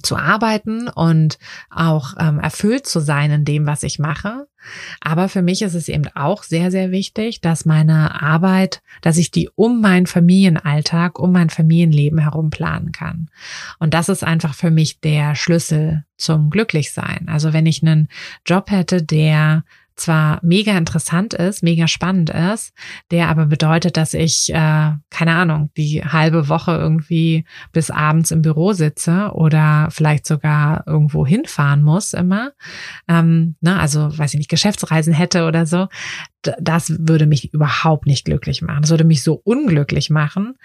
zu 0.03 0.17
arbeiten 0.17 0.89
und 0.89 1.37
auch 1.69 2.13
ähm, 2.19 2.39
erfüllt 2.39 2.85
zu 2.87 2.99
sein 2.99 3.31
in 3.31 3.45
dem, 3.45 3.65
was 3.65 3.83
ich 3.83 3.99
mache. 3.99 4.47
Aber 4.99 5.29
für 5.29 5.41
mich 5.41 5.61
ist 5.61 5.75
es 5.75 5.87
eben 5.87 6.07
auch 6.13 6.43
sehr, 6.43 6.71
sehr 6.71 6.91
wichtig, 6.91 7.39
dass 7.39 7.65
meine 7.65 8.21
Arbeit, 8.21 8.81
dass 9.01 9.17
ich 9.17 9.31
die 9.31 9.49
um 9.55 9.79
meinen 9.79 10.07
Familienalltag, 10.07 11.19
um 11.19 11.31
mein 11.31 11.49
Familienleben 11.49 12.19
herum 12.19 12.49
planen 12.49 12.91
kann. 12.91 13.29
Und 13.79 13.93
das 13.93 14.09
ist 14.09 14.25
einfach 14.25 14.53
für 14.53 14.71
mich 14.71 14.99
der 14.99 15.35
Schlüssel 15.35 16.03
zum 16.17 16.49
Glücklichsein. 16.49 17.29
Also 17.29 17.53
wenn 17.53 17.65
ich 17.65 17.81
einen 17.81 18.09
Job 18.45 18.69
hätte, 18.69 19.01
der 19.03 19.63
zwar 19.97 20.39
mega 20.43 20.77
interessant 20.77 21.33
ist, 21.33 21.63
mega 21.63 21.87
spannend 21.87 22.29
ist, 22.29 22.71
der 23.11 23.29
aber 23.29 23.47
bedeutet, 23.47 23.97
dass 23.97 24.13
ich, 24.13 24.53
äh, 24.53 24.91
keine 25.09 25.33
Ahnung, 25.33 25.71
die 25.75 26.03
halbe 26.03 26.47
Woche 26.49 26.71
irgendwie 26.71 27.45
bis 27.73 27.89
abends 27.89 28.31
im 28.31 28.41
Büro 28.41 28.73
sitze 28.73 29.31
oder 29.33 29.89
vielleicht 29.91 30.25
sogar 30.25 30.83
irgendwo 30.87 31.25
hinfahren 31.25 31.81
muss 31.83 32.13
immer, 32.13 32.51
ähm, 33.07 33.55
ne, 33.61 33.79
also 33.79 34.17
weiß 34.17 34.33
ich 34.33 34.37
nicht, 34.37 34.49
Geschäftsreisen 34.49 35.13
hätte 35.13 35.45
oder 35.45 35.65
so, 35.65 35.87
das 36.59 36.93
würde 36.99 37.25
mich 37.25 37.53
überhaupt 37.53 38.05
nicht 38.05 38.25
glücklich 38.25 38.61
machen. 38.61 38.81
Das 38.81 38.91
würde 38.91 39.03
mich 39.03 39.23
so 39.23 39.41
unglücklich 39.43 40.09
machen. 40.09 40.55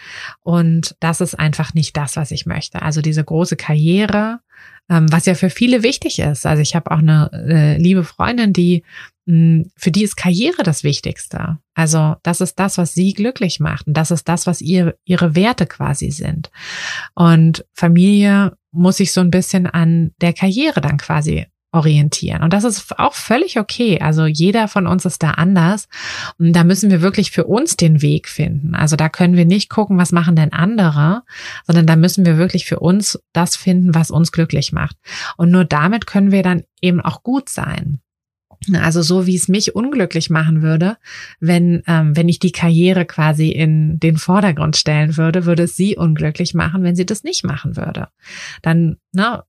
Und 0.43 0.95
das 1.01 1.21
ist 1.21 1.39
einfach 1.39 1.75
nicht 1.75 1.97
das, 1.97 2.17
was 2.17 2.31
ich 2.31 2.47
möchte. 2.47 2.83
Also 2.83 3.01
diese 3.03 3.25
große 3.25 3.57
Karriere, 3.57 4.41
was 4.89 5.27
ja 5.27 5.35
für 5.35 5.51
viele 5.51 5.83
wichtig 5.83 6.19
ist. 6.19 6.47
Also 6.47 6.63
ich 6.63 6.75
habe 6.75 6.91
auch 6.91 6.99
eine 6.99 7.31
äh, 7.33 7.77
liebe 7.79 8.05
Freundin, 8.05 8.53
die 8.53 8.83
mh, 9.27 9.65
für 9.77 9.91
die 9.91 10.05
ist 10.05 10.17
Karriere 10.17 10.63
das 10.63 10.85
Wichtigste. 10.85 11.59
Also 11.75 12.17
das 12.23 12.41
ist 12.41 12.59
das, 12.59 12.79
was 12.79 12.95
sie 12.95 13.15
glücklich 13.15 13.61
macht 13.61 13.87
und 13.87 13.95
das 13.95 14.11
ist 14.11 14.29
das, 14.29 14.47
was 14.47 14.61
ihr 14.61 14.97
ihre 15.05 15.35
Werte 15.35 15.67
quasi 15.67 16.11
sind. 16.11 16.51
Und 17.15 17.65
Familie 17.73 18.57
muss 18.71 18.99
sich 18.99 19.13
so 19.13 19.21
ein 19.21 19.31
bisschen 19.31 19.67
an 19.67 20.13
der 20.21 20.33
Karriere 20.33 20.81
dann 20.81 20.99
quasi 20.99 21.47
orientieren. 21.73 22.43
Und 22.43 22.53
das 22.53 22.65
ist 22.65 22.99
auch 22.99 23.15
völlig 23.15 23.59
okay. 23.59 23.99
Also 24.01 24.27
jeder 24.27 24.69
von 24.69 24.87
uns 24.87 25.05
ist 25.07 25.23
da 25.23 25.33
anders. 25.33 25.89
Und 26.39 26.53
da 26.53 26.65
müssen 26.65 26.91
wir 26.91 27.01
wirklich 27.01 27.31
für 27.31 27.45
uns 27.45 27.77
den 27.77 28.03
Weg 28.03 28.29
finden. 28.29 28.75
Also 28.75 28.95
da 28.97 29.09
können 29.09 29.37
wir 29.37 29.47
nicht 29.47 29.71
gucken, 29.71 29.97
was 29.99 30.13
machen 30.13 30.37
denn 30.37 30.53
andere, 30.53 31.23
sondern 31.67 31.87
da 31.87 31.97
müssen 31.97 32.27
wir 32.27 32.37
wirklich 32.37 32.67
für 32.67 32.79
uns 32.79 33.19
das 33.33 33.57
finden, 33.57 33.95
was 33.95 34.11
uns 34.11 34.33
glücklich 34.33 34.73
macht. 34.73 34.97
Und 35.37 35.51
nur 35.51 35.65
damit 35.65 36.07
können 36.07 36.31
wir 36.31 36.43
dann 36.43 36.63
eben 36.83 37.01
auch 37.01 37.23
gut 37.23 37.49
sein. 37.49 38.01
Also 38.75 39.03
so 39.03 39.27
wie 39.27 39.35
es 39.35 39.49
mich 39.49 39.75
unglücklich 39.75 40.31
machen 40.31 40.63
würde, 40.63 40.97
wenn 41.41 41.83
ähm, 41.89 42.17
wenn 42.17 42.29
ich 42.29 42.39
die 42.39 42.53
Karriere 42.53 43.05
quasi 43.07 43.49
in 43.49 43.99
den 43.99 44.19
Vordergrund 44.19 44.77
stellen 44.77 45.17
würde, 45.17 45.47
würde 45.47 45.65
es 45.65 45.75
sie 45.75 45.97
unglücklich 45.97 46.55
machen, 46.55 46.85
wenn 46.85 46.95
sie 46.95 47.07
das 47.07 47.25
nicht 47.25 47.45
machen 47.45 47.77
würde. 47.77 48.09
Dann 48.63 48.99
ne, 49.13 49.43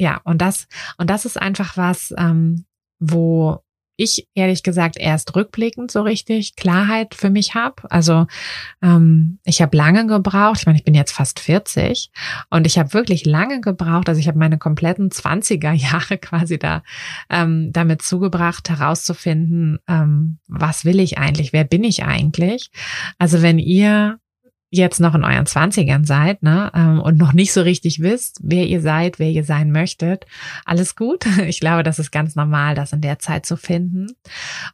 ja, 0.00 0.18
und 0.24 0.40
das, 0.40 0.66
und 0.96 1.10
das 1.10 1.26
ist 1.26 1.40
einfach 1.40 1.76
was, 1.76 2.14
ähm, 2.16 2.64
wo 2.98 3.62
ich 3.96 4.26
ehrlich 4.34 4.62
gesagt 4.62 4.96
erst 4.96 5.36
rückblickend 5.36 5.90
so 5.90 6.00
richtig 6.00 6.56
Klarheit 6.56 7.14
für 7.14 7.28
mich 7.28 7.54
habe. 7.54 7.82
Also 7.90 8.26
ähm, 8.80 9.40
ich 9.44 9.60
habe 9.60 9.76
lange 9.76 10.06
gebraucht, 10.06 10.60
ich 10.60 10.66
meine, 10.66 10.78
ich 10.78 10.84
bin 10.84 10.94
jetzt 10.94 11.12
fast 11.12 11.38
40 11.38 12.10
und 12.48 12.66
ich 12.66 12.78
habe 12.78 12.94
wirklich 12.94 13.26
lange 13.26 13.60
gebraucht, 13.60 14.08
also 14.08 14.18
ich 14.18 14.26
habe 14.26 14.38
meine 14.38 14.56
kompletten 14.56 15.10
20er 15.10 15.72
Jahre 15.72 16.16
quasi 16.18 16.58
da 16.58 16.82
ähm, 17.28 17.72
damit 17.72 18.00
zugebracht, 18.00 18.70
herauszufinden, 18.70 19.80
ähm, 19.86 20.38
was 20.46 20.86
will 20.86 20.98
ich 20.98 21.18
eigentlich, 21.18 21.52
wer 21.52 21.64
bin 21.64 21.84
ich 21.84 22.02
eigentlich. 22.02 22.70
Also 23.18 23.42
wenn 23.42 23.58
ihr 23.58 24.18
jetzt 24.70 25.00
noch 25.00 25.16
in 25.16 25.24
euren 25.24 25.46
Zwanzigern 25.46 26.04
seid 26.04 26.42
ne, 26.42 26.70
ähm, 26.74 27.00
und 27.00 27.18
noch 27.18 27.32
nicht 27.32 27.52
so 27.52 27.60
richtig 27.60 28.00
wisst, 28.00 28.38
wer 28.42 28.66
ihr 28.66 28.80
seid, 28.80 29.18
wer 29.18 29.30
ihr 29.30 29.44
sein 29.44 29.72
möchtet, 29.72 30.26
alles 30.64 30.96
gut. 30.96 31.24
Ich 31.50 31.58
glaube, 31.58 31.82
das 31.82 31.98
ist 31.98 32.12
ganz 32.12 32.36
normal, 32.36 32.74
das 32.76 32.92
in 32.92 33.00
der 33.00 33.18
Zeit 33.18 33.44
zu 33.44 33.56
finden 33.56 34.06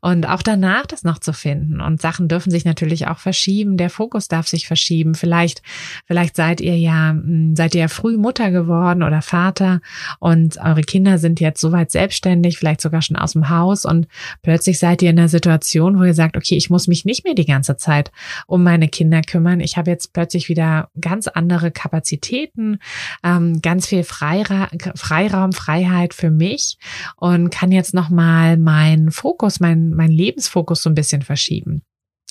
und 0.02 0.28
auch 0.28 0.42
danach 0.42 0.84
das 0.84 1.04
noch 1.04 1.18
zu 1.18 1.32
finden. 1.32 1.80
Und 1.80 2.02
Sachen 2.02 2.28
dürfen 2.28 2.50
sich 2.50 2.64
natürlich 2.64 3.06
auch 3.06 3.18
verschieben. 3.18 3.78
Der 3.78 3.88
Fokus 3.88 4.28
darf 4.28 4.46
sich 4.46 4.66
verschieben. 4.66 5.14
Vielleicht, 5.14 5.62
vielleicht 6.06 6.36
seid 6.36 6.60
ihr 6.60 6.76
ja, 6.76 7.10
hm, 7.10 7.56
seid 7.56 7.74
ihr 7.74 7.82
ja 7.82 7.88
früh 7.88 8.18
Mutter 8.18 8.50
geworden 8.50 9.02
oder 9.02 9.22
Vater 9.22 9.80
und 10.18 10.58
eure 10.58 10.82
Kinder 10.82 11.16
sind 11.18 11.40
jetzt 11.40 11.60
soweit 11.60 11.90
selbstständig, 11.90 12.58
vielleicht 12.58 12.82
sogar 12.82 13.00
schon 13.00 13.16
aus 13.16 13.32
dem 13.32 13.48
Haus 13.48 13.84
und 13.86 14.06
plötzlich 14.42 14.78
seid 14.78 15.00
ihr 15.00 15.10
in 15.10 15.18
einer 15.18 15.28
Situation, 15.28 15.98
wo 15.98 16.04
ihr 16.04 16.14
sagt, 16.14 16.36
okay, 16.36 16.56
ich 16.56 16.68
muss 16.68 16.88
mich 16.88 17.04
nicht 17.04 17.24
mehr 17.24 17.34
die 17.34 17.46
ganze 17.46 17.76
Zeit 17.76 18.12
um 18.46 18.62
meine 18.62 18.88
Kinder 18.88 19.22
kümmern. 19.22 19.60
Ich 19.60 19.76
habe 19.76 19.85
habe 19.86 19.92
jetzt 19.92 20.12
plötzlich 20.12 20.48
wieder 20.48 20.90
ganz 21.00 21.28
andere 21.28 21.70
Kapazitäten, 21.70 22.78
ähm, 23.22 23.60
ganz 23.62 23.86
viel 23.86 24.04
Freira 24.04 24.68
Freiraum, 24.94 25.52
Freiheit 25.52 26.12
für 26.12 26.30
mich 26.30 26.78
und 27.16 27.50
kann 27.50 27.72
jetzt 27.72 27.94
nochmal 27.94 28.56
meinen 28.56 29.10
Fokus, 29.10 29.60
mein, 29.60 29.90
mein 29.90 30.10
Lebensfokus 30.10 30.82
so 30.82 30.90
ein 30.90 30.94
bisschen 30.94 31.22
verschieben. 31.22 31.82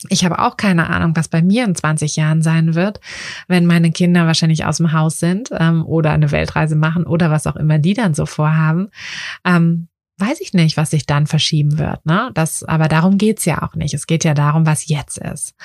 Ich 0.10 0.26
habe 0.26 0.40
auch 0.40 0.58
keine 0.58 0.90
Ahnung, 0.90 1.16
was 1.16 1.30
bei 1.30 1.42
mir 1.42 1.64
in 1.64 1.74
20 1.74 2.18
Jahren 2.18 2.42
sein 2.42 2.76
wird, 2.76 3.00
wenn 3.48 3.66
meine 3.66 3.92
Kinder 3.92 4.28
wahrscheinlich 4.28 4.66
aus 4.66 4.78
dem 4.78 4.92
Haus 4.92 5.20
sind 5.20 5.50
ähm, 5.54 5.86
oder 5.86 6.12
eine 6.12 6.32
Weltreise 6.32 6.76
machen 6.76 7.06
oder 7.06 7.32
was 7.32 7.48
auch 7.48 7.56
immer 7.56 7.80
die 7.80 7.94
dann 7.94 8.14
so 8.14 8.26
vorhaben. 8.26 8.90
Ähm, 9.46 9.88
weiß 10.18 10.42
ich 10.42 10.54
nicht, 10.54 10.78
was 10.78 10.92
sich 10.92 11.06
dann 11.06 11.28
verschieben 11.28 11.78
wird. 11.78 12.06
Ne? 12.06 12.32
Das, 12.34 12.64
aber 12.64 12.88
darum 12.88 13.18
geht's 13.18 13.46
ja 13.46 13.62
auch 13.64 13.76
nicht. 13.76 13.94
Es 13.94 14.08
geht 14.08 14.24
ja 14.24 14.34
darum, 14.34 14.66
was 14.66 14.88
jetzt 14.88 15.18
ist. 15.18 15.56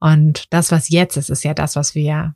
Und 0.00 0.52
das, 0.52 0.70
was 0.70 0.88
jetzt 0.88 1.16
ist, 1.16 1.30
ist 1.30 1.44
ja 1.44 1.54
das, 1.54 1.76
was 1.76 1.94
wir, 1.94 2.34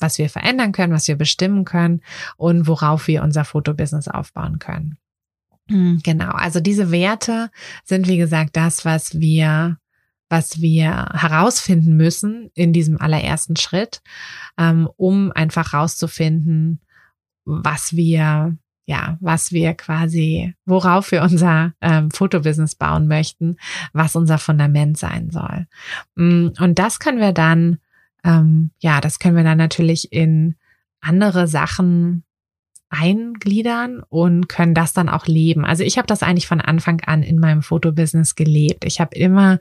was 0.00 0.18
wir 0.18 0.28
verändern 0.28 0.72
können, 0.72 0.92
was 0.92 1.06
wir 1.06 1.16
bestimmen 1.16 1.64
können 1.64 2.00
und 2.36 2.66
worauf 2.66 3.06
wir 3.06 3.22
unser 3.22 3.44
Fotobusiness 3.44 4.08
aufbauen 4.08 4.58
können. 4.58 4.98
Hm, 5.68 6.00
genau. 6.02 6.32
Also 6.32 6.60
diese 6.60 6.90
Werte 6.90 7.50
sind, 7.84 8.08
wie 8.08 8.18
gesagt, 8.18 8.56
das, 8.56 8.84
was 8.84 9.18
wir 9.20 9.78
was 10.30 10.60
wir 10.60 11.10
herausfinden 11.12 11.96
müssen 11.96 12.50
in 12.54 12.72
diesem 12.72 13.00
allerersten 13.00 13.56
Schritt, 13.56 14.02
ähm, 14.58 14.88
um 14.96 15.30
einfach 15.30 15.72
herauszufinden, 15.72 16.80
was 17.44 17.94
wir 17.94 18.56
ja, 18.86 19.16
was 19.20 19.52
wir 19.52 19.74
quasi, 19.74 20.54
worauf 20.66 21.10
wir 21.10 21.22
unser 21.22 21.72
ähm, 21.80 22.10
Fotobusiness 22.10 22.74
bauen 22.74 23.08
möchten, 23.08 23.56
was 23.92 24.16
unser 24.16 24.38
Fundament 24.38 24.98
sein 24.98 25.30
soll. 25.30 25.66
Mm, 26.16 26.48
und 26.58 26.78
das 26.78 26.98
können 26.98 27.20
wir 27.20 27.32
dann, 27.32 27.78
ähm, 28.24 28.70
ja, 28.78 29.00
das 29.00 29.18
können 29.18 29.36
wir 29.36 29.44
dann 29.44 29.58
natürlich 29.58 30.12
in 30.12 30.56
andere 31.00 31.46
Sachen 31.48 32.24
eingliedern 32.90 34.02
und 34.08 34.48
können 34.48 34.74
das 34.74 34.92
dann 34.92 35.08
auch 35.08 35.26
leben. 35.26 35.64
Also 35.64 35.82
ich 35.82 35.98
habe 35.98 36.06
das 36.06 36.22
eigentlich 36.22 36.46
von 36.46 36.60
Anfang 36.60 37.00
an 37.00 37.22
in 37.22 37.38
meinem 37.38 37.62
Fotobusiness 37.62 38.36
gelebt. 38.36 38.84
Ich 38.84 39.00
habe 39.00 39.16
immer 39.16 39.58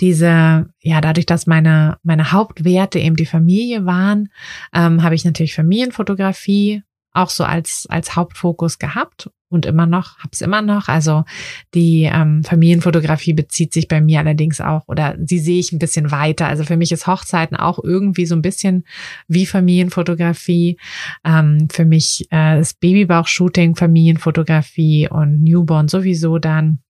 diese, 0.00 0.68
ja, 0.80 1.00
dadurch, 1.00 1.26
dass 1.26 1.46
meine 1.46 1.98
meine 2.02 2.32
Hauptwerte 2.32 2.98
eben 2.98 3.16
die 3.16 3.26
Familie 3.26 3.86
waren, 3.86 4.30
ähm, 4.74 5.02
habe 5.02 5.14
ich 5.14 5.24
natürlich 5.24 5.54
Familienfotografie 5.54 6.82
auch 7.14 7.30
so 7.30 7.44
als, 7.44 7.86
als 7.88 8.16
Hauptfokus 8.16 8.78
gehabt 8.78 9.30
und 9.48 9.66
immer 9.66 9.86
noch, 9.86 10.18
hab's 10.18 10.40
immer 10.40 10.60
noch. 10.60 10.88
Also 10.88 11.24
die 11.72 12.10
ähm, 12.12 12.42
Familienfotografie 12.44 13.32
bezieht 13.32 13.72
sich 13.72 13.88
bei 13.88 14.00
mir 14.00 14.18
allerdings 14.18 14.60
auch, 14.60 14.82
oder 14.88 15.16
sie 15.24 15.38
sehe 15.38 15.60
ich 15.60 15.72
ein 15.72 15.78
bisschen 15.78 16.10
weiter. 16.10 16.48
Also 16.48 16.64
für 16.64 16.76
mich 16.76 16.92
ist 16.92 17.06
Hochzeiten 17.06 17.56
auch 17.56 17.78
irgendwie 17.82 18.26
so 18.26 18.34
ein 18.34 18.42
bisschen 18.42 18.84
wie 19.28 19.46
Familienfotografie. 19.46 20.76
Ähm, 21.24 21.68
für 21.72 21.84
mich 21.84 22.26
äh, 22.32 22.60
ist 22.60 22.80
Babybauch-Shooting 22.80 23.76
Familienfotografie 23.76 25.08
und 25.08 25.42
Newborn 25.42 25.88
sowieso 25.88 26.38
dann. 26.38 26.83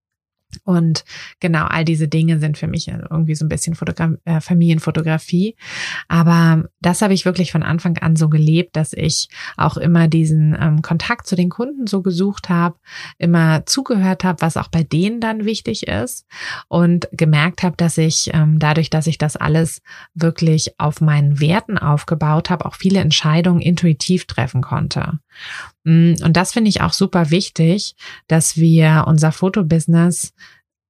Und 0.65 1.05
genau, 1.41 1.65
all 1.65 1.85
diese 1.85 2.09
Dinge 2.09 2.39
sind 2.39 2.59
für 2.59 2.67
mich 2.67 2.89
irgendwie 2.89 3.35
so 3.35 3.45
ein 3.45 3.49
bisschen 3.49 3.75
Fotogra 3.75 4.13
äh, 4.25 4.41
Familienfotografie. 4.41 5.57
Aber 6.09 6.65
das 6.81 7.03
habe 7.03 7.15
ich 7.15 7.25
wirklich 7.25 7.53
von 7.53 7.63
Anfang 7.63 7.99
an 7.99 8.17
so 8.17 8.29
gelebt, 8.29 8.77
dass 8.77 8.93
ich 8.93 9.29
auch 9.57 9.77
immer 9.77 10.09
diesen 10.09 10.57
ähm, 10.61 10.83
Kontakt 10.83 11.27
zu 11.27 11.37
den 11.37 11.49
Kunden 11.49 11.87
so 11.87 12.03
gesucht 12.03 12.49
habe, 12.49 12.77
immer 13.19 13.67
zugehört 13.67 14.25
habe, 14.25 14.43
was 14.43 14.57
auch 14.57 14.69
bei 14.69 14.83
denen 14.83 15.21
dann 15.21 15.45
wichtig 15.45 15.87
ist 15.87 16.27
und 16.69 17.09
gemerkt 17.13 17.63
habe, 17.63 17.77
dass 17.77 17.99
ich 17.99 18.31
ähm, 18.33 18.59
dadurch, 18.59 18.91
dass 18.91 19.07
ich 19.07 19.19
das 19.19 19.37
alles 19.37 19.83
wirklich 20.15 20.79
auf 20.79 21.01
meinen 21.01 21.41
Werten 21.41 21.79
aufgebaut 21.79 22.51
habe, 22.51 22.67
auch 22.67 22.75
viele 22.75 23.01
Entscheidungen 23.01 23.61
intuitiv 23.61 24.27
treffen 24.27 24.63
konnte. 24.63 25.19
Mm, 25.85 26.15
und 26.23 26.37
das 26.37 26.53
finde 26.53 26.69
ich 26.69 26.81
auch 26.81 26.93
super 26.93 27.31
wichtig, 27.31 27.95
dass 28.27 28.57
wir 28.57 29.05
unser 29.07 29.33
Fotobusiness 29.33 30.35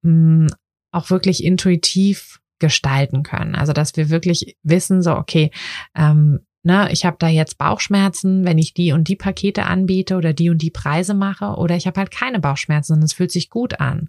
mm, 0.03 0.47
auch 0.93 1.11
wirklich 1.11 1.45
intuitiv 1.45 2.41
gestalten 2.61 3.23
können. 3.23 3.55
Also 3.55 3.73
dass 3.73 3.97
wir 3.97 4.09
wirklich 4.09 4.57
wissen, 4.63 5.03
so, 5.03 5.17
okay, 5.17 5.51
ähm, 5.95 6.41
ne, 6.65 6.89
ich 6.91 7.05
habe 7.05 7.17
da 7.19 7.29
jetzt 7.29 7.59
Bauchschmerzen, 7.59 8.45
wenn 8.45 8.59
ich 8.59 8.75
die 8.75 8.93
und 8.93 9.09
die 9.09 9.17
Pakete 9.17 9.65
anbiete 9.65 10.17
oder 10.17 10.33
die 10.33 10.51
und 10.51 10.63
die 10.63 10.71
Preise 10.71 11.15
mache 11.15 11.57
oder 11.57 11.77
ich 11.77 11.87
habe 11.87 12.01
halt 12.01 12.11
keine 12.11 12.41
Bauchschmerzen 12.41 12.95
und 12.95 13.03
es 13.03 13.13
fühlt 13.13 13.31
sich 13.31 13.51
gut 13.51 13.81
an. 13.81 14.09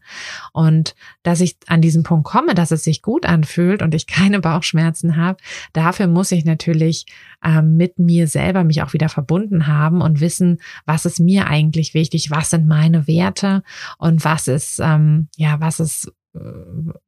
Und 0.53 0.95
dass 1.23 1.41
ich 1.41 1.57
an 1.67 1.81
diesen 1.81 2.03
Punkt 2.03 2.25
komme, 2.25 2.55
dass 2.55 2.71
es 2.71 2.83
sich 2.83 3.01
gut 3.01 3.25
anfühlt 3.25 3.81
und 3.81 3.93
ich 3.93 4.07
keine 4.15 4.39
Bauchschmerzen 4.39 5.17
habe, 5.17 5.37
dafür 5.73 6.07
muss 6.07 6.31
ich 6.31 6.45
natürlich 6.45 7.05
ähm, 7.43 7.77
mit 7.77 7.99
mir 7.99 8.27
selber 8.27 8.63
mich 8.63 8.81
auch 8.81 8.93
wieder 8.93 9.09
verbunden 9.09 9.67
haben 9.67 10.01
und 10.01 10.21
wissen, 10.21 10.59
was 10.85 11.05
ist 11.05 11.19
mir 11.19 11.47
eigentlich 11.47 11.93
wichtig, 11.93 12.31
was 12.31 12.49
sind 12.49 12.67
meine 12.67 13.07
Werte 13.07 13.63
und 13.97 14.23
was 14.23 14.47
ist, 14.47 14.79
ähm, 14.79 15.27
ja, 15.35 15.59
was 15.59 15.79
ist 15.79 16.11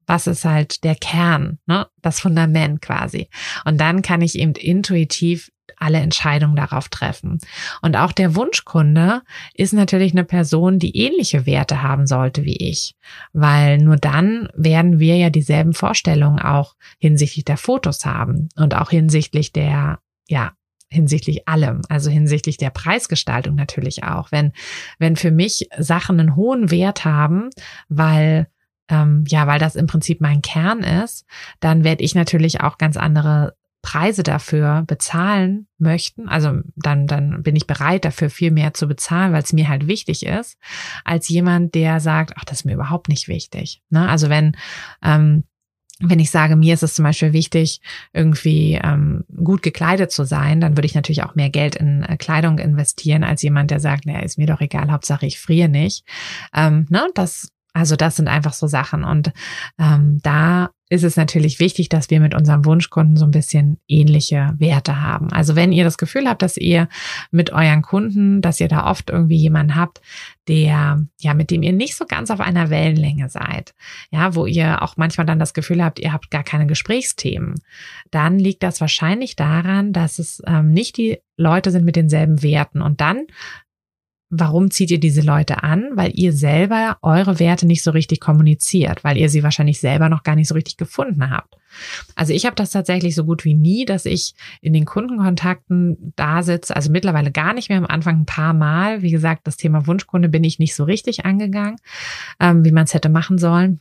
was 0.05 0.27
ist 0.27 0.45
halt 0.45 0.83
der 0.83 0.95
Kern, 0.95 1.59
ne? 1.65 1.87
das 2.01 2.19
Fundament 2.19 2.81
quasi. 2.81 3.29
Und 3.65 3.79
dann 3.79 4.01
kann 4.01 4.21
ich 4.21 4.37
eben 4.37 4.53
intuitiv 4.53 5.51
alle 5.75 5.99
Entscheidungen 5.99 6.55
darauf 6.55 6.89
treffen. 6.89 7.39
Und 7.81 7.97
auch 7.97 8.11
der 8.11 8.35
Wunschkunde 8.35 9.21
ist 9.53 9.73
natürlich 9.73 10.13
eine 10.13 10.23
Person, 10.23 10.79
die 10.79 10.97
ähnliche 10.97 11.45
Werte 11.45 11.83
haben 11.83 12.07
sollte 12.07 12.45
wie 12.45 12.55
ich, 12.55 12.95
weil 13.33 13.77
nur 13.77 13.97
dann 13.97 14.49
werden 14.55 14.99
wir 14.99 15.17
ja 15.17 15.29
dieselben 15.29 15.73
Vorstellungen 15.73 16.39
auch 16.39 16.75
hinsichtlich 16.99 17.45
der 17.45 17.57
Fotos 17.57 18.05
haben 18.05 18.49
und 18.55 18.75
auch 18.75 18.89
hinsichtlich 18.89 19.51
der, 19.51 19.99
ja, 20.27 20.53
hinsichtlich 20.89 21.47
allem, 21.47 21.81
also 21.89 22.09
hinsichtlich 22.09 22.57
der 22.57 22.69
Preisgestaltung 22.69 23.55
natürlich 23.55 24.03
auch. 24.05 24.31
Wenn, 24.31 24.53
wenn 24.99 25.17
für 25.17 25.31
mich 25.31 25.67
Sachen 25.77 26.19
einen 26.19 26.35
hohen 26.35 26.71
Wert 26.71 27.03
haben, 27.03 27.49
weil 27.89 28.47
ähm, 28.89 29.23
ja, 29.27 29.47
weil 29.47 29.59
das 29.59 29.75
im 29.75 29.87
Prinzip 29.87 30.21
mein 30.21 30.41
Kern 30.41 30.79
ist, 30.79 31.25
dann 31.59 31.83
werde 31.83 32.03
ich 32.03 32.15
natürlich 32.15 32.61
auch 32.61 32.77
ganz 32.77 32.97
andere 32.97 33.55
Preise 33.81 34.23
dafür 34.23 34.83
bezahlen 34.85 35.67
möchten, 35.77 36.27
also 36.27 36.59
dann, 36.75 37.07
dann 37.07 37.41
bin 37.43 37.55
ich 37.55 37.67
bereit 37.67 38.03
dafür 38.03 38.29
viel 38.29 38.51
mehr 38.51 38.73
zu 38.73 38.87
bezahlen, 38.87 39.31
weil 39.31 39.43
es 39.43 39.53
mir 39.53 39.69
halt 39.69 39.87
wichtig 39.87 40.25
ist, 40.25 40.57
als 41.05 41.29
jemand, 41.29 41.73
der 41.73 41.99
sagt, 41.99 42.33
ach, 42.35 42.43
das 42.43 42.59
ist 42.59 42.65
mir 42.65 42.73
überhaupt 42.73 43.07
nicht 43.07 43.27
wichtig. 43.27 43.81
Ne? 43.89 44.09
Also 44.09 44.29
wenn, 44.29 44.57
ähm, 45.01 45.45
wenn 45.99 46.19
ich 46.19 46.31
sage, 46.31 46.55
mir 46.55 46.73
ist 46.73 46.83
es 46.83 46.95
zum 46.95 47.03
Beispiel 47.03 47.33
wichtig, 47.33 47.81
irgendwie 48.13 48.79
ähm, 48.83 49.23
gut 49.43 49.63
gekleidet 49.63 50.11
zu 50.11 50.25
sein, 50.25 50.59
dann 50.59 50.75
würde 50.75 50.85
ich 50.85 50.95
natürlich 50.95 51.23
auch 51.23 51.35
mehr 51.35 51.49
Geld 51.49 51.75
in 51.75 52.03
äh, 52.03 52.17
Kleidung 52.17 52.59
investieren, 52.59 53.23
als 53.23 53.41
jemand, 53.41 53.71
der 53.71 53.79
sagt, 53.79 54.05
naja, 54.05 54.19
ist 54.19 54.37
mir 54.37 54.47
doch 54.47 54.61
egal, 54.61 54.91
Hauptsache 54.91 55.25
ich 55.25 55.39
friere 55.39 55.69
nicht. 55.69 56.03
Ähm, 56.53 56.87
ne, 56.89 57.07
das, 57.15 57.51
also 57.77 57.95
das 57.95 58.15
sind 58.15 58.27
einfach 58.27 58.53
so 58.53 58.65
Sachen. 58.65 59.03
Und 59.03 59.31
ähm, 59.77 60.19
da 60.23 60.71
ist 60.89 61.03
es 61.03 61.15
natürlich 61.15 61.59
wichtig, 61.59 61.89
dass 61.89 62.09
wir 62.09 62.19
mit 62.19 62.33
unserem 62.33 62.65
Wunschkunden 62.65 63.17
so 63.17 63.25
ein 63.25 63.31
bisschen 63.31 63.77
ähnliche 63.87 64.55
Werte 64.57 65.01
haben. 65.01 65.31
Also 65.31 65.55
wenn 65.55 65.71
ihr 65.71 65.83
das 65.83 65.99
Gefühl 65.99 66.27
habt, 66.27 66.41
dass 66.41 66.57
ihr 66.57 66.87
mit 67.29 67.51
euren 67.53 67.83
Kunden, 67.83 68.41
dass 68.41 68.59
ihr 68.59 68.67
da 68.67 68.89
oft 68.89 69.11
irgendwie 69.11 69.37
jemanden 69.37 69.75
habt, 69.75 70.01
der, 70.47 71.05
ja, 71.19 71.33
mit 71.35 71.51
dem 71.51 71.61
ihr 71.61 71.73
nicht 71.73 71.95
so 71.95 72.05
ganz 72.07 72.31
auf 72.31 72.39
einer 72.39 72.71
Wellenlänge 72.71 73.29
seid, 73.29 73.75
ja, 74.09 74.33
wo 74.33 74.47
ihr 74.47 74.81
auch 74.81 74.97
manchmal 74.97 75.27
dann 75.27 75.39
das 75.39 75.53
Gefühl 75.53 75.83
habt, 75.83 75.99
ihr 75.99 76.13
habt 76.13 76.31
gar 76.31 76.43
keine 76.43 76.65
Gesprächsthemen, 76.65 77.61
dann 78.09 78.39
liegt 78.39 78.63
das 78.63 78.81
wahrscheinlich 78.81 79.35
daran, 79.35 79.93
dass 79.93 80.17
es 80.17 80.41
ähm, 80.47 80.71
nicht 80.71 80.97
die 80.97 81.19
Leute 81.35 81.69
sind 81.69 81.85
mit 81.85 81.95
denselben 81.95 82.41
Werten. 82.41 82.81
Und 82.81 83.01
dann 83.01 83.27
Warum 84.29 84.71
zieht 84.71 84.91
ihr 84.91 84.99
diese 84.99 85.21
Leute 85.21 85.63
an? 85.63 85.91
Weil 85.93 86.11
ihr 86.13 86.33
selber 86.33 86.97
eure 87.01 87.39
Werte 87.39 87.65
nicht 87.65 87.81
so 87.81 87.91
richtig 87.91 88.19
kommuniziert, 88.19 89.03
weil 89.05 89.17
ihr 89.17 89.29
sie 89.29 89.41
wahrscheinlich 89.41 89.79
selber 89.79 90.09
noch 90.09 90.23
gar 90.23 90.35
nicht 90.35 90.49
so 90.49 90.53
richtig 90.53 90.75
gefunden 90.75 91.29
habt. 91.29 91.55
Also 92.15 92.33
ich 92.33 92.45
habe 92.45 92.55
das 92.55 92.71
tatsächlich 92.71 93.15
so 93.15 93.23
gut 93.23 93.45
wie 93.45 93.53
nie, 93.53 93.85
dass 93.85 94.05
ich 94.05 94.35
in 94.61 94.73
den 94.73 94.85
Kundenkontakten 94.85 96.13
da 96.15 96.43
sitze, 96.43 96.75
also 96.75 96.91
mittlerweile 96.91 97.31
gar 97.31 97.53
nicht 97.53 97.69
mehr 97.69 97.77
am 97.77 97.85
Anfang 97.85 98.21
ein 98.21 98.25
paar 98.25 98.53
Mal. 98.53 99.01
Wie 99.01 99.11
gesagt, 99.11 99.47
das 99.47 99.55
Thema 99.55 99.87
Wunschkunde 99.87 100.27
bin 100.27 100.43
ich 100.43 100.59
nicht 100.59 100.75
so 100.75 100.83
richtig 100.83 101.25
angegangen, 101.25 101.77
ähm, 102.39 102.65
wie 102.65 102.71
man 102.71 102.83
es 102.83 102.93
hätte 102.93 103.09
machen 103.09 103.37
sollen. 103.37 103.79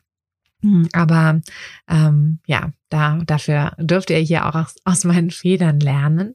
Hm, 0.63 0.89
aber 0.93 1.41
ähm, 1.89 2.39
ja, 2.47 2.71
da, 2.89 3.19
dafür 3.27 3.73
dürft 3.79 4.11
ihr 4.11 4.19
hier 4.19 4.47
auch 4.47 4.55
aus, 4.55 4.77
aus 4.85 5.05
meinen 5.05 5.31
Federn 5.31 5.81
lernen. 5.81 6.35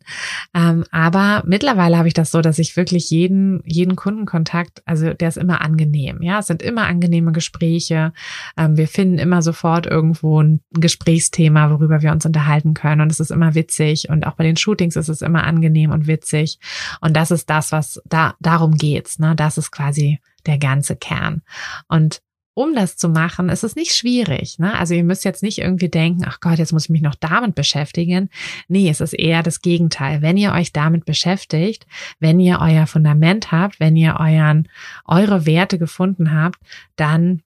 Ähm, 0.53 0.83
aber 0.91 1.43
mittlerweile 1.45 1.97
habe 1.97 2.07
ich 2.07 2.13
das 2.13 2.29
so, 2.29 2.41
dass 2.41 2.59
ich 2.59 2.75
wirklich 2.75 3.09
jeden, 3.09 3.63
jeden 3.65 3.95
Kundenkontakt, 3.95 4.83
also 4.85 5.13
der 5.13 5.29
ist 5.29 5.37
immer 5.37 5.61
angenehm. 5.61 6.21
Ja, 6.21 6.39
es 6.39 6.47
sind 6.47 6.61
immer 6.61 6.85
angenehme 6.87 7.31
Gespräche. 7.31 8.13
Ähm, 8.57 8.77
wir 8.77 8.87
finden 8.87 9.17
immer 9.17 9.41
sofort 9.41 9.87
irgendwo 9.87 10.41
ein 10.41 10.61
Gesprächsthema, 10.71 11.71
worüber 11.71 12.01
wir 12.01 12.11
uns 12.11 12.25
unterhalten 12.25 12.73
können. 12.73 13.01
Und 13.01 13.11
es 13.11 13.19
ist 13.19 13.31
immer 13.31 13.55
witzig. 13.55 14.09
Und 14.09 14.27
auch 14.27 14.35
bei 14.35 14.43
den 14.43 14.57
Shootings 14.57 14.97
ist 14.97 15.09
es 15.09 15.21
immer 15.21 15.45
angenehm 15.45 15.91
und 15.91 16.05
witzig. 16.05 16.59
Und 16.99 17.15
das 17.15 17.31
ist 17.31 17.49
das, 17.49 17.71
was 17.71 18.01
da, 18.05 18.35
darum 18.39 18.75
geht's. 18.75 19.19
Ne? 19.19 19.35
Das 19.35 19.57
ist 19.57 19.71
quasi 19.71 20.19
der 20.45 20.57
ganze 20.57 20.95
Kern. 20.95 21.41
Und 21.87 22.21
um 22.53 22.75
das 22.75 22.97
zu 22.97 23.07
machen, 23.09 23.49
ist 23.49 23.63
es 23.63 23.75
nicht 23.75 23.93
schwierig. 23.93 24.59
Ne? 24.59 24.77
Also 24.77 24.93
ihr 24.93 25.03
müsst 25.03 25.23
jetzt 25.23 25.43
nicht 25.43 25.59
irgendwie 25.59 25.89
denken, 25.89 26.23
ach 26.25 26.39
Gott, 26.41 26.59
jetzt 26.59 26.73
muss 26.73 26.85
ich 26.85 26.89
mich 26.89 27.01
noch 27.01 27.15
damit 27.15 27.55
beschäftigen. 27.55 28.29
Nee, 28.67 28.89
es 28.89 29.01
ist 29.01 29.13
eher 29.13 29.41
das 29.41 29.61
Gegenteil. 29.61 30.21
Wenn 30.21 30.37
ihr 30.37 30.51
euch 30.51 30.73
damit 30.73 31.05
beschäftigt, 31.05 31.87
wenn 32.19 32.39
ihr 32.39 32.59
euer 32.61 32.87
Fundament 32.87 33.51
habt, 33.51 33.79
wenn 33.79 33.95
ihr 33.95 34.17
euren, 34.19 34.67
eure 35.05 35.45
Werte 35.45 35.77
gefunden 35.77 36.33
habt, 36.33 36.59
dann 36.95 37.41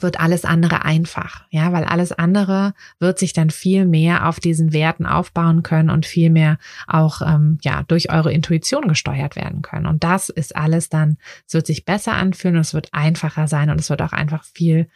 wird 0.00 0.20
alles 0.20 0.44
andere 0.44 0.84
einfach, 0.84 1.46
ja, 1.50 1.72
weil 1.72 1.84
alles 1.84 2.12
andere 2.12 2.74
wird 2.98 3.18
sich 3.18 3.32
dann 3.32 3.50
viel 3.50 3.86
mehr 3.86 4.28
auf 4.28 4.38
diesen 4.38 4.72
Werten 4.72 5.06
aufbauen 5.06 5.62
können 5.62 5.88
und 5.88 6.04
viel 6.04 6.30
mehr 6.30 6.58
auch 6.86 7.22
ähm, 7.22 7.58
ja 7.62 7.84
durch 7.84 8.12
eure 8.12 8.32
Intuition 8.32 8.86
gesteuert 8.86 9.34
werden 9.34 9.62
können. 9.62 9.86
Und 9.86 10.04
das 10.04 10.28
ist 10.28 10.54
alles 10.54 10.90
dann, 10.90 11.16
es 11.46 11.54
wird 11.54 11.66
sich 11.66 11.84
besser 11.84 12.14
anfühlen 12.14 12.56
und 12.56 12.62
es 12.62 12.74
wird 12.74 12.92
einfacher 12.92 13.48
sein 13.48 13.70
und 13.70 13.80
es 13.80 13.88
wird 13.88 14.02
auch 14.02 14.12
einfach 14.12 14.44
viel 14.44 14.88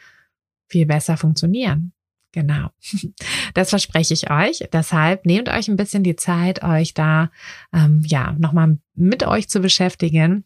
viel 0.68 0.87
besser 0.87 1.16
funktionieren. 1.16 1.92
Genau, 2.33 2.70
das 3.55 3.70
verspreche 3.70 4.14
ich 4.14 4.31
euch. 4.31 4.68
Deshalb 4.72 5.26
nehmt 5.26 5.48
euch 5.48 5.68
ein 5.68 5.76
bisschen 5.76 6.02
die 6.02 6.16
Zeit, 6.16 6.62
euch 6.62 6.94
da 6.94 7.31
ähm, 7.72 8.02
ja 8.07 8.33
nochmal 8.38 8.78
mit 8.94 9.26
euch 9.26 9.48
zu 9.48 9.61
beschäftigen 9.61 10.44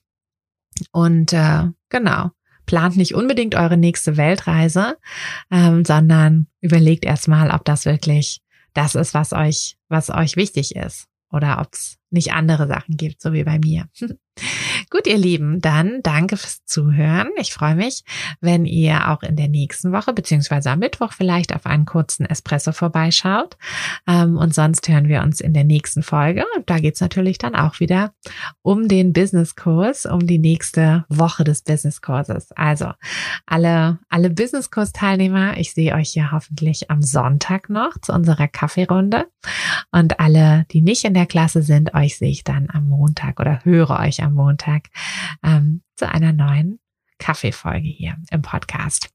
und 0.93 1.33
äh, 1.33 1.65
genau 1.89 2.31
plant 2.67 2.97
nicht 2.97 3.15
unbedingt 3.15 3.55
eure 3.55 3.77
nächste 3.77 4.17
Weltreise, 4.17 4.97
ähm, 5.51 5.85
sondern 5.85 6.49
überlegt 6.61 7.05
erstmal, 7.05 7.51
ob 7.51 7.65
das 7.65 7.85
wirklich 7.87 8.43
das 8.75 8.95
ist, 8.95 9.15
was 9.15 9.33
euch, 9.33 9.79
was 9.89 10.11
euch 10.11 10.37
wichtig 10.37 10.77
ist 10.77 11.09
oder 11.31 11.61
ob 11.61 11.73
es 11.73 11.99
nicht 12.11 12.33
andere 12.33 12.67
Sachen 12.67 12.97
gibt, 12.97 13.23
so 13.23 13.33
wie 13.33 13.45
bei 13.45 13.59
mir. 13.59 13.89
Gut, 14.91 15.07
ihr 15.07 15.17
Lieben, 15.17 15.61
dann 15.61 16.01
danke 16.03 16.37
fürs 16.37 16.65
Zuhören. 16.65 17.29
Ich 17.39 17.53
freue 17.53 17.75
mich, 17.75 18.05
wenn 18.41 18.67
ihr 18.67 19.11
auch 19.11 19.23
in 19.23 19.35
der 19.35 19.49
nächsten 19.49 19.93
Woche 19.93 20.13
beziehungsweise 20.13 20.71
am 20.71 20.79
Mittwoch 20.79 21.13
vielleicht 21.13 21.55
auf 21.55 21.67
einen 21.67 21.87
kurzen 21.87 22.27
Espresso 22.27 22.73
vorbeischaut. 22.73 23.57
Ähm, 24.07 24.37
und 24.37 24.55
sonst 24.55 24.87
hören 24.89 25.09
wir 25.09 25.23
uns 25.23 25.41
in 25.41 25.55
der 25.55 25.65
nächsten 25.65 26.03
Folge. 26.03 26.45
Und 26.57 26.69
da 26.69 26.79
geht's 26.79 27.01
natürlich 27.01 27.39
dann 27.39 27.55
auch 27.55 27.81
wieder 27.81 28.13
um 28.63 28.89
den 28.89 29.13
Businesskurs, 29.13 30.07
um 30.07 30.27
die 30.27 30.39
nächste 30.39 31.05
Woche 31.09 31.45
des 31.45 31.63
Businesskurses. 31.63 32.53
Also 32.53 32.93
alle, 33.47 33.99
alle 34.09 34.31
Businesskurs-Teilnehmer, 34.31 35.57
ich 35.57 35.73
sehe 35.73 35.95
euch 35.95 36.15
ja 36.15 36.31
hoffentlich 36.33 36.91
am 36.91 37.01
Sonntag 37.03 37.71
noch 37.71 37.99
zu 38.03 38.13
unserer 38.13 38.49
Kaffeerunde. 38.49 39.27
Und 39.93 40.21
alle, 40.21 40.67
die 40.73 40.83
nicht 40.83 41.05
in 41.05 41.15
der 41.15 41.27
Klasse 41.27 41.63
sind, 41.63 41.95
euch 41.95 42.19
sehe 42.19 42.31
ich 42.31 42.45
dann 42.45 42.69
am 42.71 42.89
Montag 42.89 43.41
oder 43.41 43.61
höre 43.65 43.99
euch 44.01 44.23
am 44.23 44.26
Montag 44.31 44.89
ähm, 45.43 45.83
zu 45.97 46.09
einer 46.09 46.33
neuen 46.33 46.79
Kaffeefolge 47.19 47.89
hier 47.89 48.17
im 48.31 48.43
Podcast. 48.43 49.11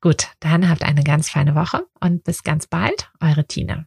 Gut, 0.00 0.28
dann 0.40 0.68
habt 0.68 0.82
eine 0.82 1.04
ganz 1.04 1.30
feine 1.30 1.54
Woche 1.54 1.86
und 2.00 2.24
bis 2.24 2.42
ganz 2.42 2.66
bald, 2.66 3.10
eure 3.20 3.46
Tina. 3.46 3.86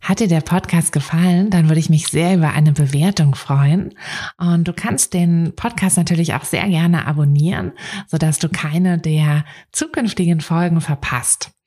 Hat 0.00 0.20
dir 0.20 0.28
der 0.28 0.40
Podcast 0.40 0.92
gefallen, 0.92 1.50
dann 1.50 1.68
würde 1.68 1.80
ich 1.80 1.90
mich 1.90 2.06
sehr 2.06 2.36
über 2.36 2.52
eine 2.52 2.72
Bewertung 2.72 3.34
freuen. 3.34 3.94
Und 4.36 4.68
du 4.68 4.72
kannst 4.72 5.12
den 5.12 5.54
Podcast 5.56 5.96
natürlich 5.96 6.34
auch 6.34 6.44
sehr 6.44 6.68
gerne 6.68 7.06
abonnieren, 7.06 7.72
sodass 8.06 8.38
du 8.38 8.48
keine 8.48 8.98
der 8.98 9.44
zukünftigen 9.72 10.40
Folgen 10.40 10.80
verpasst. 10.80 11.50